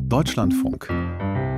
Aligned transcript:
Deutschlandfunk. 0.00 0.88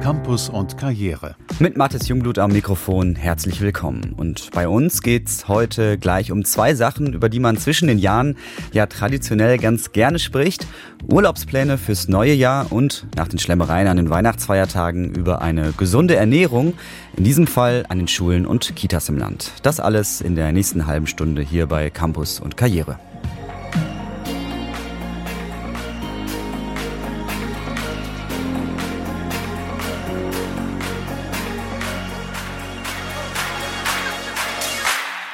Campus 0.01 0.49
und 0.49 0.79
Karriere. 0.79 1.37
Mit 1.59 1.77
Mathis 1.77 2.09
Jungblut 2.09 2.39
am 2.39 2.53
Mikrofon 2.53 3.17
herzlich 3.17 3.61
willkommen. 3.61 4.15
Und 4.17 4.51
bei 4.53 4.69
uns 4.69 5.03
geht's 5.03 5.49
heute 5.49 5.99
gleich 5.99 6.31
um 6.31 6.45
zwei 6.45 6.75
Sachen, 6.75 7.13
über 7.13 7.29
die 7.29 7.41
man 7.41 7.57
zwischen 7.57 7.89
den 7.89 7.99
Jahren 7.99 8.37
ja 8.73 8.87
traditionell 8.87 9.59
ganz 9.59 9.93
gerne 9.93 10.19
spricht. 10.19 10.67
Urlaubspläne 11.11 11.79
fürs 11.79 12.09
neue 12.09 12.35
Jahr 12.35 12.71
und 12.71 13.07
nach 13.17 13.29
den 13.29 13.39
Schlemmereien 13.39 13.89
an 13.89 13.97
den 13.97 14.11
Weihnachtsfeiertagen 14.11 15.15
über 15.15 15.43
eine 15.43 15.73
gesunde 15.73 16.17
Ernährung. 16.17 16.75
In 17.17 17.25
diesem 17.25 17.47
Fall 17.47 17.85
an 17.89 17.99
den 17.99 18.09
Schulen 18.09 18.47
und 18.47 18.77
Kitas 18.77 19.09
im 19.09 19.19
Land. 19.19 19.53
Das 19.63 19.81
alles 19.81 20.21
in 20.21 20.37
der 20.37 20.53
nächsten 20.53 20.87
halben 20.87 21.07
Stunde 21.07 21.43
hier 21.43 21.67
bei 21.67 21.91
Campus 21.91 22.41
und 22.41 22.57
Karriere. 22.57 22.99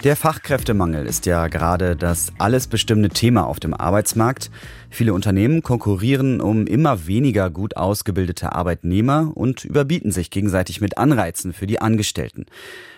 Der 0.05 0.17
Fachkräftemangel 0.17 1.07
ist 1.07 1.25
ja 1.25 1.49
gerade 1.49 1.97
das 1.97 2.31
alles 2.37 2.67
bestimmende 2.67 3.09
Thema 3.09 3.47
auf 3.47 3.59
dem 3.59 3.73
Arbeitsmarkt. 3.73 4.51
Viele 4.91 5.15
Unternehmen 5.15 5.63
konkurrieren 5.63 6.43
um 6.43 6.67
immer 6.67 7.07
weniger 7.07 7.49
gut 7.49 7.79
ausgebildete 7.79 8.53
Arbeitnehmer 8.53 9.33
und 9.35 9.65
überbieten 9.65 10.13
sich 10.13 10.29
gegenseitig 10.29 10.83
mit 10.83 10.99
Anreizen 10.99 11.55
für 11.55 11.67
die 11.67 11.81
Angestellten. 11.81 12.45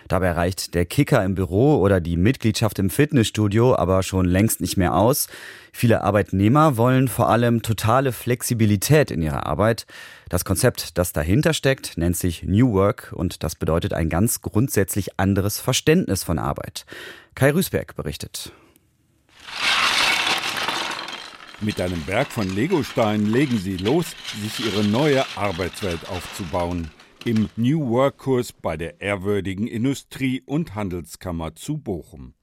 Dabei 0.08 0.32
reicht 0.32 0.74
der 0.74 0.86
Kicker 0.86 1.24
im 1.24 1.34
Büro 1.34 1.78
oder 1.78 2.00
die 2.00 2.16
Mitgliedschaft 2.16 2.78
im 2.78 2.90
Fitnessstudio 2.90 3.74
aber 3.74 4.02
schon 4.02 4.24
längst 4.24 4.60
nicht 4.60 4.76
mehr 4.76 4.94
aus. 4.94 5.28
Viele 5.72 6.02
Arbeitnehmer 6.02 6.76
wollen 6.76 7.08
vor 7.08 7.28
allem 7.28 7.62
totale 7.62 8.12
Flexibilität 8.12 9.10
in 9.10 9.22
ihrer 9.22 9.46
Arbeit. 9.46 9.86
Das 10.28 10.44
Konzept, 10.44 10.96
das 10.98 11.12
dahinter 11.12 11.52
steckt, 11.52 11.98
nennt 11.98 12.16
sich 12.16 12.44
New 12.44 12.72
Work 12.72 13.12
und 13.14 13.42
das 13.42 13.56
bedeutet 13.56 13.92
ein 13.92 14.08
ganz 14.08 14.40
grundsätzlich 14.40 15.18
anderes 15.18 15.60
Verständnis 15.60 16.22
von 16.22 16.38
Arbeit. 16.38 16.86
Kai 17.34 17.50
Rüßberg 17.50 17.94
berichtet. 17.96 18.52
Mit 21.60 21.80
einem 21.80 22.02
Berg 22.02 22.28
von 22.28 22.54
Legosteinen 22.54 23.26
legen 23.32 23.58
sie 23.58 23.78
los, 23.78 24.06
sich 24.42 24.66
ihre 24.66 24.84
neue 24.84 25.24
Arbeitswelt 25.36 26.08
aufzubauen 26.08 26.90
im 27.26 27.50
New 27.56 27.90
Work-Kurs 27.90 28.52
bei 28.52 28.76
der 28.76 29.00
ehrwürdigen 29.00 29.66
Industrie- 29.66 30.44
und 30.46 30.76
Handelskammer 30.76 31.56
zu 31.56 31.76
Bochum. 31.76 32.34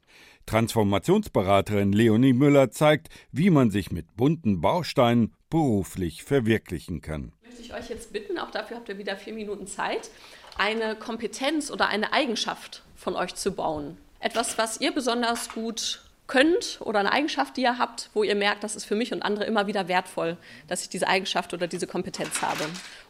Transformationsberaterin 0.46 1.94
Leonie 1.94 2.34
Müller 2.34 2.70
zeigt, 2.70 3.08
wie 3.32 3.50
man 3.50 3.72
sich 3.72 3.94
mit 3.94 4.18
bunten 4.18 4.60
Bausteinen 4.60 5.34
beruflich 5.50 6.24
verwirklichen 6.24 7.00
kann. 7.00 7.32
Möchte 7.46 7.62
ich 7.62 7.74
euch 7.74 7.90
jetzt 7.90 8.12
bitten, 8.12 8.38
auch 8.38 8.52
dafür 8.52 8.76
habt 8.76 8.90
ihr 8.90 8.98
wieder 8.98 9.16
vier 9.16 9.34
Minuten 9.34 9.68
Zeit, 9.68 10.12
eine 10.58 10.96
Kompetenz 10.96 11.72
oder 11.72 11.88
eine 11.88 12.12
Eigenschaft 12.12 12.84
von 12.98 13.16
euch 13.16 13.36
zu 13.36 13.54
bauen. 13.54 13.96
Etwas, 14.20 14.58
was 14.58 14.82
ihr 14.82 14.94
besonders 14.94 15.48
gut 15.48 16.04
könnt 16.28 16.80
oder 16.82 17.00
eine 17.00 17.12
Eigenschaft, 17.12 17.58
die 17.58 17.62
ihr 17.62 17.78
habt, 17.78 18.10
wo 18.14 18.24
ihr 18.24 18.36
merkt, 18.36 18.64
das 18.64 18.76
ist 18.76 18.86
für 18.86 18.96
mich 18.96 19.12
und 19.12 19.24
andere 19.24 19.46
immer 19.46 19.68
wieder 19.68 19.88
wertvoll, 19.88 20.38
dass 20.68 20.82
ich 20.82 20.90
diese 20.90 21.08
Eigenschaft 21.08 21.54
oder 21.54 21.68
diese 21.68 21.88
Kompetenz 21.88 22.42
habe. 22.42 22.66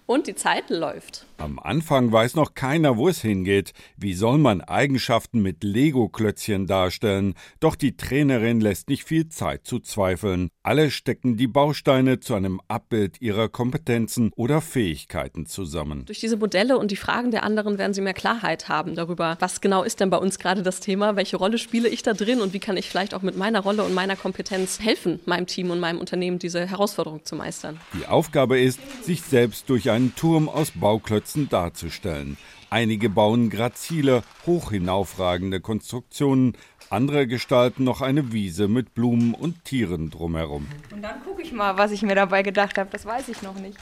Und 0.05 0.27
die 0.27 0.35
Zeit 0.35 0.69
läuft. 0.69 1.25
Am 1.37 1.59
Anfang 1.59 2.11
weiß 2.11 2.35
noch 2.35 2.53
keiner, 2.53 2.97
wo 2.97 3.09
es 3.09 3.21
hingeht. 3.21 3.73
Wie 3.97 4.13
soll 4.13 4.37
man 4.37 4.61
Eigenschaften 4.61 5.41
mit 5.41 5.63
Lego-Klötzchen 5.63 6.67
darstellen? 6.67 7.33
Doch 7.59 7.75
die 7.75 7.97
Trainerin 7.97 8.61
lässt 8.61 8.89
nicht 8.89 9.03
viel 9.03 9.29
Zeit 9.29 9.65
zu 9.65 9.79
zweifeln. 9.79 10.49
Alle 10.61 10.91
stecken 10.91 11.35
die 11.37 11.47
Bausteine 11.47 12.19
zu 12.19 12.35
einem 12.35 12.61
Abbild 12.67 13.21
ihrer 13.21 13.49
Kompetenzen 13.49 14.31
oder 14.35 14.61
Fähigkeiten 14.61 15.45
zusammen. 15.45 16.05
Durch 16.05 16.19
diese 16.19 16.37
Modelle 16.37 16.77
und 16.77 16.91
die 16.91 16.95
Fragen 16.95 17.31
der 17.31 17.43
anderen 17.43 17.77
werden 17.77 17.93
sie 17.93 18.01
mehr 18.01 18.13
Klarheit 18.13 18.69
haben 18.69 18.95
darüber, 18.95 19.37
was 19.39 19.61
genau 19.61 19.83
ist 19.83 19.99
denn 19.99 20.09
bei 20.09 20.17
uns 20.17 20.39
gerade 20.39 20.63
das 20.63 20.79
Thema, 20.79 21.15
welche 21.15 21.37
Rolle 21.37 21.57
spiele 21.57 21.89
ich 21.89 22.03
da 22.03 22.13
drin 22.13 22.41
und 22.41 22.53
wie 22.53 22.59
kann 22.59 22.77
ich 22.77 22.89
vielleicht 22.89 23.13
auch 23.13 23.21
mit 23.21 23.37
meiner 23.37 23.61
Rolle 23.61 23.83
und 23.83 23.93
meiner 23.93 24.15
Kompetenz 24.15 24.79
helfen, 24.79 25.19
meinem 25.25 25.47
Team 25.47 25.71
und 25.71 25.79
meinem 25.79 25.99
Unternehmen 25.99 26.39
diese 26.39 26.65
Herausforderung 26.65 27.25
zu 27.25 27.35
meistern. 27.35 27.79
Die 27.99 28.05
Aufgabe 28.05 28.59
ist, 28.59 28.79
sich 29.03 29.21
selbst 29.21 29.69
durch 29.69 29.91
einen 29.93 30.15
Turm 30.15 30.49
aus 30.49 30.71
Bauklötzen 30.71 31.49
darzustellen. 31.49 32.37
Einige 32.69 33.09
bauen 33.09 33.51
grazile, 33.51 34.23
hoch 34.47 34.71
hinaufragende 34.71 35.59
Konstruktionen, 35.59 36.57
andere 36.89 37.27
gestalten 37.27 37.83
noch 37.83 38.01
eine 38.01 38.33
Wiese 38.33 38.67
mit 38.67 38.95
Blumen 38.95 39.35
und 39.35 39.63
Tieren 39.63 40.09
drumherum. 40.09 40.67
Und 40.91 41.03
dann 41.03 41.23
gucke 41.23 41.43
ich 41.43 41.53
mal, 41.53 41.77
was 41.77 41.91
ich 41.91 42.01
mir 42.01 42.15
dabei 42.15 42.41
gedacht 42.41 42.77
habe. 42.77 42.89
Das 42.91 43.05
weiß 43.05 43.29
ich 43.29 43.43
noch 43.43 43.55
nicht. 43.55 43.77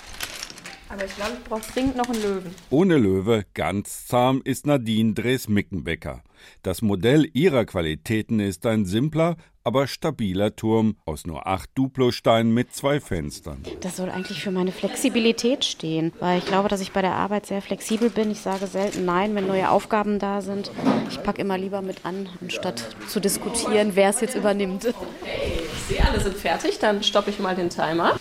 Aber 0.92 1.06
ich 1.06 1.16
glaube, 1.16 1.32
ich 1.42 1.44
brauche 1.48 1.72
dringend 1.72 1.96
noch 1.96 2.10
einen 2.10 2.22
Löwen. 2.22 2.56
Ohne 2.70 2.98
Löwe, 2.98 3.46
ganz 3.54 4.08
zahm, 4.08 4.42
ist 4.44 4.66
Nadine 4.68 5.14
Dres-Mickenbecker. 5.14 6.22
Das 6.64 6.82
Modell 6.82 7.30
ihrer 7.32 7.64
Qualitäten 7.64 8.42
ist 8.42 8.66
ein 8.66 8.86
simpler, 8.86 9.38
aber 9.64 9.88
stabiler 9.88 10.54
Turm 10.56 10.98
aus 11.06 11.26
nur 11.26 11.48
acht 11.48 11.70
Duplosteinen 11.76 12.54
mit 12.54 12.74
zwei 12.76 13.00
Fenstern. 13.00 13.64
Das 13.80 13.98
soll 13.98 14.10
eigentlich 14.10 14.44
für 14.44 14.52
meine 14.52 14.74
Flexibilität 14.74 15.64
stehen, 15.64 16.12
weil 16.20 16.40
ich 16.40 16.46
glaube, 16.46 16.68
dass 16.68 16.82
ich 16.82 16.92
bei 16.92 17.02
der 17.02 17.14
Arbeit 17.14 17.46
sehr 17.46 17.62
flexibel 17.62 18.10
bin. 18.10 18.30
Ich 18.30 18.42
sage 18.42 18.68
selten 18.68 19.06
Nein, 19.06 19.34
wenn 19.34 19.48
neue 19.48 19.70
Aufgaben 19.70 20.20
da 20.20 20.42
sind. 20.42 20.72
Ich 21.10 21.24
packe 21.24 21.40
immer 21.40 21.58
lieber 21.58 21.82
mit 21.82 22.06
an, 22.06 22.28
anstatt 22.42 22.98
zu 23.08 23.22
diskutieren, 23.22 23.92
wer 23.94 24.10
es 24.10 24.20
jetzt 24.20 24.36
übernimmt. 24.36 24.88
Okay, 24.88 25.62
ich 25.74 25.96
sehe, 25.96 26.06
alle 26.06 26.20
sind 26.20 26.36
fertig. 26.36 26.80
Dann 26.80 27.02
stoppe 27.02 27.30
ich 27.30 27.40
mal 27.40 27.56
den 27.56 27.70
Timer. 27.70 28.20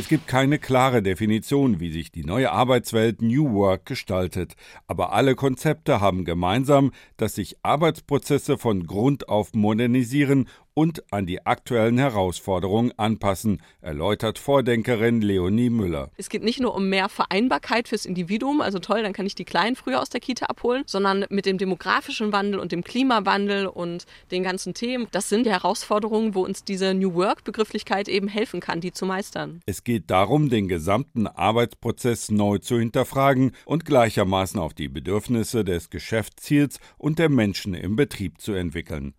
Es 0.00 0.08
gibt 0.08 0.26
keine 0.26 0.58
klare 0.58 1.02
Definition, 1.02 1.78
wie 1.78 1.92
sich 1.92 2.10
die 2.10 2.24
neue 2.24 2.52
Arbeitswelt 2.52 3.20
New 3.20 3.52
Work 3.52 3.84
gestaltet, 3.84 4.56
aber 4.86 5.12
alle 5.12 5.34
Konzepte 5.34 6.00
haben 6.00 6.24
gemeinsam, 6.24 6.92
dass 7.18 7.34
sich 7.34 7.58
Arbeitsprozesse 7.62 8.56
von 8.56 8.86
Grund 8.86 9.28
auf 9.28 9.52
modernisieren 9.52 10.48
und 10.74 11.12
an 11.12 11.26
die 11.26 11.44
aktuellen 11.46 11.98
Herausforderungen 11.98 12.92
anpassen, 12.96 13.62
erläutert 13.80 14.38
Vordenkerin 14.38 15.20
Leonie 15.20 15.70
Müller. 15.70 16.10
Es 16.16 16.28
geht 16.28 16.42
nicht 16.42 16.60
nur 16.60 16.74
um 16.74 16.88
mehr 16.88 17.08
Vereinbarkeit 17.08 17.88
fürs 17.88 18.06
Individuum, 18.06 18.60
also 18.60 18.78
toll, 18.78 19.02
dann 19.02 19.12
kann 19.12 19.26
ich 19.26 19.34
die 19.34 19.44
Kleinen 19.44 19.76
früher 19.76 20.00
aus 20.00 20.10
der 20.10 20.20
Kita 20.20 20.46
abholen, 20.46 20.82
sondern 20.86 21.26
mit 21.30 21.46
dem 21.46 21.58
demografischen 21.58 22.32
Wandel 22.32 22.60
und 22.60 22.72
dem 22.72 22.84
Klimawandel 22.84 23.66
und 23.66 24.06
den 24.30 24.42
ganzen 24.42 24.74
Themen. 24.74 25.06
Das 25.10 25.28
sind 25.28 25.46
die 25.46 25.50
Herausforderungen, 25.50 26.34
wo 26.34 26.44
uns 26.44 26.64
diese 26.64 26.94
New 26.94 27.14
Work-Begrifflichkeit 27.14 28.08
eben 28.08 28.28
helfen 28.28 28.60
kann, 28.60 28.80
die 28.80 28.92
zu 28.92 29.06
meistern. 29.06 29.60
Es 29.66 29.84
geht 29.84 30.10
darum, 30.10 30.50
den 30.50 30.68
gesamten 30.68 31.26
Arbeitsprozess 31.26 32.30
neu 32.30 32.58
zu 32.58 32.78
hinterfragen 32.78 33.52
und 33.64 33.84
gleichermaßen 33.84 34.60
auf 34.60 34.74
die 34.74 34.88
Bedürfnisse 34.88 35.64
des 35.64 35.90
Geschäftsziels 35.90 36.78
und 36.98 37.18
der 37.18 37.28
Menschen 37.28 37.74
im 37.74 37.96
Betrieb 37.96 38.40
zu 38.40 38.52
entwickeln. 38.52 39.14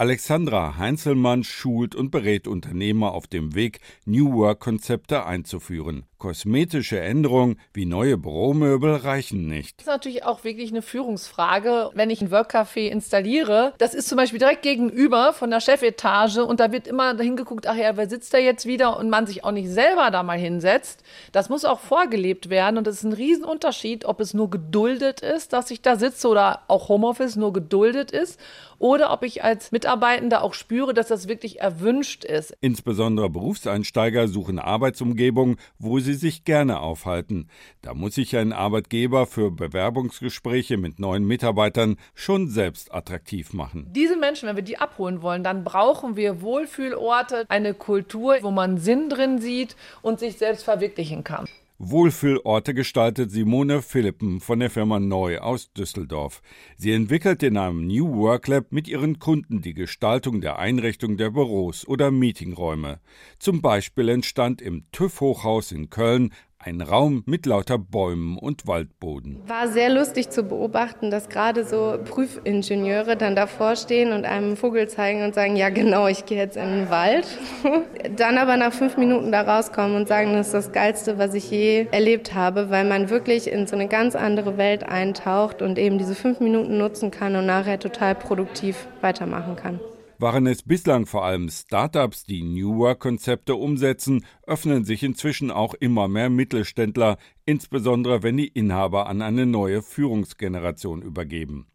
Alexandra 0.00 0.78
Heinzelmann 0.78 1.44
schult 1.44 1.94
und 1.94 2.10
berät 2.10 2.48
Unternehmer 2.48 3.12
auf 3.12 3.26
dem 3.26 3.54
Weg, 3.54 3.80
New 4.06 4.32
Work-Konzepte 4.32 5.26
einzuführen. 5.26 6.06
Kosmetische 6.20 7.00
Änderungen 7.00 7.58
wie 7.72 7.86
neue 7.86 8.18
Büromöbel 8.18 8.94
reichen 8.94 9.48
nicht. 9.48 9.78
Das 9.78 9.86
ist 9.86 9.90
natürlich 9.90 10.24
auch 10.26 10.44
wirklich 10.44 10.70
eine 10.70 10.82
Führungsfrage. 10.82 11.88
Wenn 11.94 12.10
ich 12.10 12.20
ein 12.20 12.30
Workcafé 12.30 12.88
installiere, 12.88 13.72
das 13.78 13.94
ist 13.94 14.06
zum 14.06 14.16
Beispiel 14.16 14.38
direkt 14.38 14.60
gegenüber 14.60 15.32
von 15.32 15.48
der 15.48 15.60
Chefetage 15.60 16.44
und 16.44 16.60
da 16.60 16.72
wird 16.72 16.86
immer 16.86 17.16
hingeguckt, 17.16 17.66
ach 17.66 17.74
ja, 17.74 17.96
wer 17.96 18.06
sitzt 18.06 18.34
da 18.34 18.38
jetzt 18.38 18.66
wieder 18.66 18.98
und 18.98 19.08
man 19.08 19.26
sich 19.26 19.44
auch 19.44 19.50
nicht 19.50 19.70
selber 19.70 20.10
da 20.10 20.22
mal 20.22 20.38
hinsetzt. 20.38 21.02
Das 21.32 21.48
muss 21.48 21.64
auch 21.64 21.80
vorgelebt 21.80 22.50
werden 22.50 22.76
und 22.76 22.86
das 22.86 22.96
ist 22.96 23.04
ein 23.04 23.14
Riesenunterschied, 23.14 24.04
ob 24.04 24.20
es 24.20 24.34
nur 24.34 24.50
geduldet 24.50 25.22
ist, 25.22 25.54
dass 25.54 25.70
ich 25.70 25.80
da 25.80 25.96
sitze 25.96 26.28
oder 26.28 26.60
auch 26.68 26.90
Homeoffice 26.90 27.36
nur 27.36 27.54
geduldet 27.54 28.10
ist 28.10 28.38
oder 28.80 29.12
ob 29.12 29.22
ich 29.22 29.44
als 29.44 29.72
Mitarbeitender 29.72 30.42
auch 30.42 30.54
spüre, 30.54 30.94
dass 30.94 31.08
das 31.08 31.28
wirklich 31.28 31.60
erwünscht 31.60 32.24
ist. 32.24 32.56
Insbesondere 32.60 33.28
Berufseinsteiger 33.28 34.26
suchen 34.26 34.58
Arbeitsumgebungen, 34.58 35.56
wo 35.78 35.98
sie 35.98 36.09
sich 36.14 36.44
gerne 36.44 36.80
aufhalten. 36.80 37.48
Da 37.82 37.94
muss 37.94 38.14
sich 38.14 38.36
ein 38.36 38.52
Arbeitgeber 38.52 39.26
für 39.26 39.50
Bewerbungsgespräche 39.50 40.76
mit 40.76 40.98
neuen 40.98 41.24
Mitarbeitern 41.26 41.96
schon 42.14 42.48
selbst 42.48 42.92
attraktiv 42.94 43.52
machen. 43.52 43.86
Diese 43.90 44.16
Menschen, 44.16 44.48
wenn 44.48 44.56
wir 44.56 44.62
die 44.62 44.78
abholen 44.78 45.22
wollen, 45.22 45.44
dann 45.44 45.64
brauchen 45.64 46.16
wir 46.16 46.42
Wohlfühlorte, 46.42 47.44
eine 47.48 47.74
Kultur, 47.74 48.38
wo 48.42 48.50
man 48.50 48.78
Sinn 48.78 49.08
drin 49.08 49.38
sieht 49.40 49.76
und 50.02 50.20
sich 50.20 50.38
selbst 50.38 50.64
verwirklichen 50.64 51.24
kann. 51.24 51.46
Wohlfühlorte 51.82 52.74
gestaltet 52.74 53.30
Simone 53.30 53.80
Philippen 53.80 54.40
von 54.40 54.60
der 54.60 54.68
Firma 54.68 55.00
Neu 55.00 55.38
aus 55.38 55.72
Düsseldorf. 55.72 56.42
Sie 56.76 56.92
entwickelt 56.92 57.42
in 57.42 57.56
einem 57.56 57.86
New 57.86 58.16
Work 58.18 58.48
Lab 58.48 58.70
mit 58.70 58.86
ihren 58.86 59.18
Kunden 59.18 59.62
die 59.62 59.72
Gestaltung 59.72 60.42
der 60.42 60.58
Einrichtung 60.58 61.16
der 61.16 61.30
Büros 61.30 61.88
oder 61.88 62.10
Meetingräume. 62.10 63.00
Zum 63.38 63.62
Beispiel 63.62 64.10
entstand 64.10 64.60
im 64.60 64.84
TÜV 64.92 65.22
Hochhaus 65.22 65.72
in 65.72 65.88
Köln 65.88 66.34
Ein 66.62 66.82
Raum 66.82 67.22
mit 67.24 67.46
lauter 67.46 67.78
Bäumen 67.78 68.36
und 68.36 68.66
Waldboden. 68.66 69.40
War 69.46 69.68
sehr 69.68 69.88
lustig 69.88 70.28
zu 70.28 70.42
beobachten, 70.42 71.10
dass 71.10 71.30
gerade 71.30 71.64
so 71.64 71.98
Prüfingenieure 72.04 73.16
dann 73.16 73.34
davor 73.34 73.76
stehen 73.76 74.12
und 74.12 74.26
einem 74.26 74.58
Vogel 74.58 74.86
zeigen 74.86 75.24
und 75.24 75.34
sagen, 75.34 75.56
ja 75.56 75.70
genau, 75.70 76.06
ich 76.06 76.26
gehe 76.26 76.36
jetzt 76.36 76.58
in 76.58 76.68
den 76.68 76.90
Wald. 76.90 77.26
dann 78.16 78.36
aber 78.36 78.58
nach 78.58 78.74
fünf 78.74 78.98
Minuten 78.98 79.32
da 79.32 79.40
rauskommen 79.40 79.96
und 79.96 80.06
sagen, 80.06 80.34
das 80.34 80.48
ist 80.48 80.52
das 80.52 80.72
Geilste, 80.72 81.16
was 81.16 81.32
ich 81.32 81.50
je 81.50 81.86
erlebt 81.92 82.34
habe, 82.34 82.68
weil 82.68 82.84
man 82.84 83.08
wirklich 83.08 83.50
in 83.50 83.66
so 83.66 83.74
eine 83.74 83.88
ganz 83.88 84.14
andere 84.14 84.58
Welt 84.58 84.82
eintaucht 84.82 85.62
und 85.62 85.78
eben 85.78 85.96
diese 85.96 86.14
fünf 86.14 86.40
Minuten 86.40 86.76
nutzen 86.76 87.10
kann 87.10 87.36
und 87.36 87.46
nachher 87.46 87.78
total 87.78 88.14
produktiv 88.14 88.86
weitermachen 89.00 89.56
kann. 89.56 89.80
Waren 90.20 90.46
es 90.46 90.62
bislang 90.62 91.06
vor 91.06 91.24
allem 91.24 91.48
Startups, 91.48 92.24
die 92.24 92.42
New 92.42 92.76
Work-Konzepte 92.76 93.54
umsetzen, 93.54 94.26
öffnen 94.46 94.84
sich 94.84 95.02
inzwischen 95.02 95.50
auch 95.50 95.72
immer 95.72 96.08
mehr 96.08 96.28
Mittelständler, 96.28 97.16
insbesondere 97.46 98.22
wenn 98.22 98.36
die 98.36 98.48
Inhaber 98.48 99.06
an 99.06 99.22
eine 99.22 99.46
neue 99.46 99.80
Führungsgeneration 99.80 101.00
übergeben. 101.00 101.68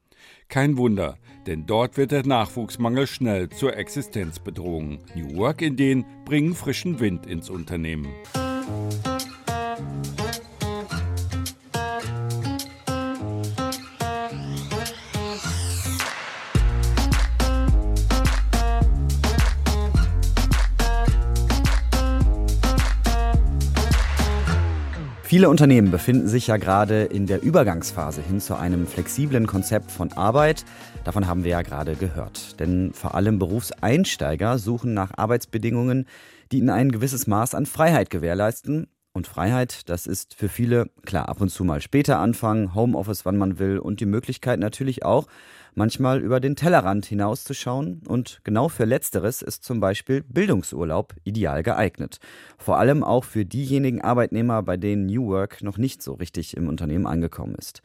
Kein 0.48 0.78
Wunder, 0.78 1.18
denn 1.48 1.66
dort 1.66 1.98
wird 1.98 2.12
der 2.12 2.24
Nachwuchsmangel 2.24 3.08
schnell 3.08 3.50
zur 3.50 3.76
Existenzbedrohung. 3.76 5.00
New 5.16 5.38
Work-Ideen 5.38 6.06
bringen 6.24 6.54
frischen 6.54 7.00
Wind 7.00 7.26
ins 7.26 7.50
Unternehmen. 7.50 8.10
Viele 25.26 25.50
Unternehmen 25.50 25.90
befinden 25.90 26.28
sich 26.28 26.46
ja 26.46 26.58
gerade 26.58 27.06
in 27.06 27.26
der 27.26 27.42
Übergangsphase 27.42 28.22
hin 28.22 28.40
zu 28.40 28.56
einem 28.56 28.86
flexiblen 28.86 29.48
Konzept 29.48 29.90
von 29.90 30.14
Arbeit. 30.14 30.66
Davon 31.04 31.26
haben 31.26 31.44
wir 31.44 31.50
ja 31.50 31.64
gerade 31.64 31.96
gehört. 31.96 32.60
Denn 32.60 32.94
vor 32.94 33.16
allem 33.16 33.40
Berufseinsteiger 33.40 34.60
suchen 34.60 34.94
nach 34.94 35.18
Arbeitsbedingungen, 35.18 36.06
die 36.52 36.60
ihnen 36.60 36.70
ein 36.70 36.92
gewisses 36.92 37.26
Maß 37.26 37.56
an 37.56 37.66
Freiheit 37.66 38.12
gewährleisten. 38.12 38.86
Und 39.14 39.26
Freiheit, 39.26 39.90
das 39.90 40.06
ist 40.06 40.36
für 40.36 40.48
viele, 40.48 40.92
klar, 41.08 41.28
ab 41.28 41.42
und 41.42 41.50
zu 41.50 41.64
mal 41.64 41.82
später 41.82 42.20
anfangen, 42.20 42.76
Homeoffice, 42.76 43.26
wann 43.26 43.38
man 43.38 43.58
will 43.58 43.80
und 43.80 44.02
die 44.02 44.06
Möglichkeit 44.06 44.60
natürlich 44.60 45.06
auch, 45.06 45.26
manchmal 45.76 46.22
über 46.22 46.40
den 46.40 46.56
Tellerrand 46.56 47.06
hinauszuschauen 47.06 48.02
und 48.08 48.40
genau 48.44 48.70
für 48.70 48.86
letzteres 48.86 49.42
ist 49.42 49.64
zum 49.64 49.80
Beispiel 49.80 50.24
Bildungsurlaub 50.24 51.14
ideal 51.24 51.62
geeignet. 51.64 52.20
Vor 52.58 52.80
allem 52.80 53.04
auch 53.04 53.24
für 53.24 53.46
diejenigen 53.46 54.02
Arbeitnehmer, 54.02 54.64
bei 54.64 54.78
denen 54.78 55.06
New 55.06 55.28
Work 55.28 55.62
noch 55.62 55.78
nicht 55.78 56.02
so 56.02 56.14
richtig 56.14 56.58
im 56.58 56.68
Unternehmen 56.68 57.06
angekommen 57.06 57.56
ist. 57.56 57.82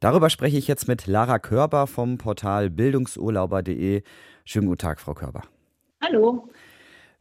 Darüber 0.00 0.30
spreche 0.30 0.56
ich 0.56 0.68
jetzt 0.68 0.88
mit 0.88 1.06
Lara 1.06 1.38
Körber 1.38 1.86
vom 1.86 2.18
Portal 2.18 2.70
bildungsurlauber.de. 2.70 4.02
Schönen 4.44 4.66
guten 4.66 4.78
Tag, 4.78 5.00
Frau 5.00 5.14
Körber. 5.14 5.42
Hallo. 6.00 6.48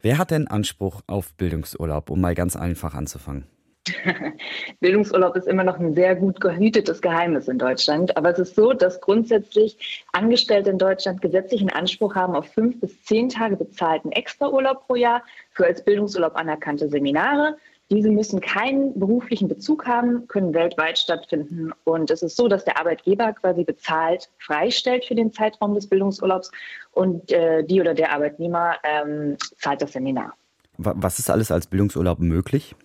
Wer 0.01 0.17
hat 0.17 0.31
denn 0.31 0.47
Anspruch 0.47 1.01
auf 1.05 1.33
Bildungsurlaub, 1.35 2.09
um 2.09 2.21
mal 2.21 2.33
ganz 2.33 2.55
einfach 2.55 2.95
anzufangen? 2.95 3.45
Bildungsurlaub 4.79 5.35
ist 5.35 5.47
immer 5.47 5.63
noch 5.63 5.79
ein 5.79 5.93
sehr 5.95 6.15
gut 6.15 6.39
gehütetes 6.39 7.01
Geheimnis 7.01 7.47
in 7.47 7.57
Deutschland. 7.57 8.15
Aber 8.15 8.29
es 8.29 8.39
ist 8.39 8.55
so, 8.55 8.73
dass 8.73 9.01
grundsätzlich 9.01 10.05
Angestellte 10.11 10.69
in 10.69 10.77
Deutschland 10.77 11.21
gesetzlichen 11.21 11.69
Anspruch 11.69 12.15
haben 12.15 12.35
auf 12.35 12.47
fünf 12.47 12.79
bis 12.79 13.03
zehn 13.03 13.29
Tage 13.29 13.55
bezahlten 13.55 14.11
Extraurlaub 14.11 14.85
pro 14.85 14.95
Jahr 14.95 15.23
für 15.51 15.65
als 15.65 15.83
Bildungsurlaub 15.83 16.35
anerkannte 16.35 16.89
Seminare. 16.89 17.57
Diese 17.89 18.09
müssen 18.09 18.39
keinen 18.39 18.97
beruflichen 18.97 19.49
Bezug 19.49 19.85
haben, 19.85 20.25
können 20.27 20.53
weltweit 20.53 20.97
stattfinden. 20.97 21.73
Und 21.83 22.09
es 22.09 22.21
ist 22.21 22.37
so, 22.37 22.47
dass 22.47 22.63
der 22.63 22.79
Arbeitgeber 22.79 23.33
quasi 23.33 23.65
bezahlt 23.65 24.29
freistellt 24.37 25.03
für 25.05 25.15
den 25.15 25.33
Zeitraum 25.33 25.75
des 25.75 25.87
Bildungsurlaubs 25.87 26.51
und 26.93 27.31
äh, 27.33 27.63
die 27.63 27.81
oder 27.81 27.93
der 27.93 28.13
Arbeitnehmer 28.13 28.75
ähm, 28.83 29.35
zahlt 29.57 29.81
das 29.81 29.91
Seminar. 29.91 30.33
Was 30.77 31.19
ist 31.19 31.29
alles 31.29 31.51
als 31.51 31.67
Bildungsurlaub 31.67 32.19
möglich? 32.19 32.75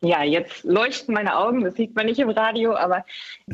Ja, 0.00 0.22
jetzt 0.22 0.62
leuchten 0.62 1.12
meine 1.12 1.36
Augen, 1.36 1.64
das 1.64 1.74
sieht 1.74 1.96
man 1.96 2.06
nicht 2.06 2.20
im 2.20 2.30
Radio, 2.30 2.76
aber 2.76 3.04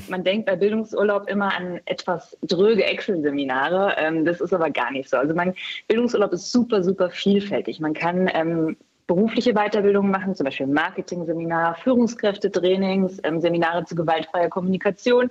man 0.09 0.25
denkt 0.25 0.45
bei 0.45 0.57
Bildungsurlaub 0.57 1.27
immer 1.27 1.57
an 1.57 1.81
etwas 1.87 2.37
dröge 2.43 2.85
Excel-Seminare. 2.85 3.95
Ähm, 3.97 4.27
das 4.27 4.43
ist 4.43 4.53
aber 4.53 4.71
gar 4.71 4.91
nicht 4.91 5.09
so. 5.09 5.17
Also 5.17 5.35
mein 5.35 5.55
Bildungsurlaub 5.89 6.33
ist 6.35 6.53
super, 6.53 6.83
super 6.83 7.09
vielfältig. 7.09 7.81
Man 7.81 7.95
kann 7.95 8.31
ähm, 8.35 8.77
berufliche 9.07 9.55
Weiterbildungen 9.55 10.11
machen, 10.11 10.35
zum 10.35 10.45
Beispiel 10.45 10.67
Marketing-Seminar, 10.67 11.77
Führungskräftetrainings, 11.77 13.21
ähm, 13.25 13.41
Seminare 13.41 13.87
zu 13.87 13.95
gewaltfreier 13.95 14.51
Kommunikation. 14.51 15.31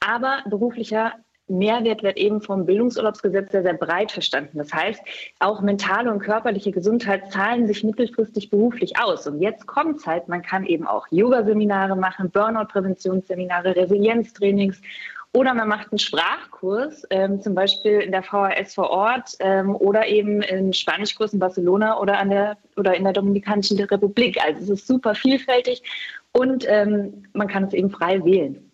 Aber 0.00 0.42
beruflicher 0.48 1.14
Mehrwert 1.48 2.02
wird 2.02 2.16
eben 2.16 2.40
vom 2.40 2.66
Bildungsurlaubsgesetz 2.66 3.52
sehr, 3.52 3.62
sehr 3.62 3.74
breit 3.74 4.12
verstanden. 4.12 4.58
Das 4.58 4.72
heißt, 4.72 5.00
auch 5.40 5.60
mentale 5.60 6.10
und 6.12 6.20
körperliche 6.20 6.70
Gesundheit 6.70 7.32
zahlen 7.32 7.66
sich 7.66 7.84
mittelfristig 7.84 8.50
beruflich 8.50 8.98
aus. 9.00 9.26
Und 9.26 9.40
jetzt 9.40 9.66
kommt 9.66 9.98
es 9.98 10.06
halt, 10.06 10.28
man 10.28 10.42
kann 10.42 10.64
eben 10.64 10.86
auch 10.86 11.06
Yoga-Seminare 11.10 11.96
machen, 11.96 12.30
Burnout-Präventionsseminare, 12.30 13.76
Resilienztrainings 13.76 14.80
oder 15.34 15.52
man 15.52 15.68
macht 15.68 15.92
einen 15.92 15.98
Sprachkurs, 15.98 17.06
ähm, 17.10 17.40
zum 17.42 17.54
Beispiel 17.54 18.00
in 18.00 18.12
der 18.12 18.22
VHS 18.22 18.74
vor 18.74 18.90
Ort 18.90 19.32
ähm, 19.40 19.76
oder 19.76 20.06
eben 20.06 20.40
in 20.40 20.72
Spanischkurs 20.72 21.34
in 21.34 21.38
Barcelona 21.38 22.00
oder, 22.00 22.18
an 22.18 22.30
der, 22.30 22.56
oder 22.76 22.94
in 22.94 23.04
der 23.04 23.12
Dominikanischen 23.12 23.78
Republik. 23.78 24.38
Also 24.42 24.62
es 24.62 24.80
ist 24.80 24.86
super 24.86 25.14
vielfältig 25.14 25.82
und 26.32 26.64
ähm, 26.66 27.24
man 27.34 27.46
kann 27.46 27.64
es 27.64 27.74
eben 27.74 27.90
frei 27.90 28.24
wählen 28.24 28.67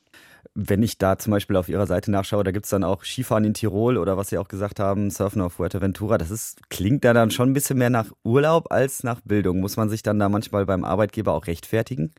wenn 0.54 0.82
ich 0.82 0.98
da 0.98 1.18
zum 1.18 1.32
Beispiel 1.32 1.56
auf 1.56 1.68
Ihrer 1.68 1.86
Seite 1.86 2.10
nachschaue, 2.10 2.44
da 2.44 2.52
gibt 2.52 2.66
es 2.66 2.70
dann 2.70 2.84
auch 2.84 3.04
Skifahren 3.04 3.44
in 3.44 3.54
Tirol 3.54 3.98
oder 3.98 4.16
was 4.16 4.28
Sie 4.28 4.38
auch 4.38 4.48
gesagt 4.48 4.78
haben, 4.78 5.10
Surfen 5.10 5.42
auf 5.42 5.54
Fuerteventura. 5.54 6.16
Das 6.16 6.30
ist, 6.30 6.70
klingt 6.70 7.04
da 7.04 7.12
dann 7.12 7.32
schon 7.32 7.50
ein 7.50 7.54
bisschen 7.54 7.78
mehr 7.78 7.90
nach 7.90 8.12
Urlaub 8.22 8.70
als 8.70 9.02
nach 9.02 9.20
Bildung. 9.22 9.60
Muss 9.60 9.76
man 9.76 9.88
sich 9.90 10.02
dann 10.02 10.18
da 10.18 10.28
manchmal 10.28 10.64
beim 10.64 10.84
Arbeitgeber 10.84 11.32
auch 11.32 11.48
rechtfertigen? 11.48 12.14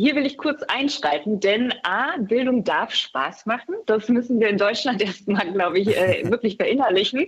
Hier 0.00 0.16
will 0.16 0.24
ich 0.24 0.38
kurz 0.38 0.62
einschreiten, 0.62 1.40
denn 1.40 1.74
A, 1.82 2.16
Bildung 2.16 2.64
darf 2.64 2.94
Spaß 2.94 3.44
machen. 3.44 3.74
Das 3.84 4.08
müssen 4.08 4.40
wir 4.40 4.48
in 4.48 4.56
Deutschland 4.56 5.02
erstmal, 5.06 5.52
glaube 5.52 5.78
ich, 5.78 5.94
äh, 5.94 6.22
wirklich 6.30 6.56
verinnerlichen. 6.56 7.26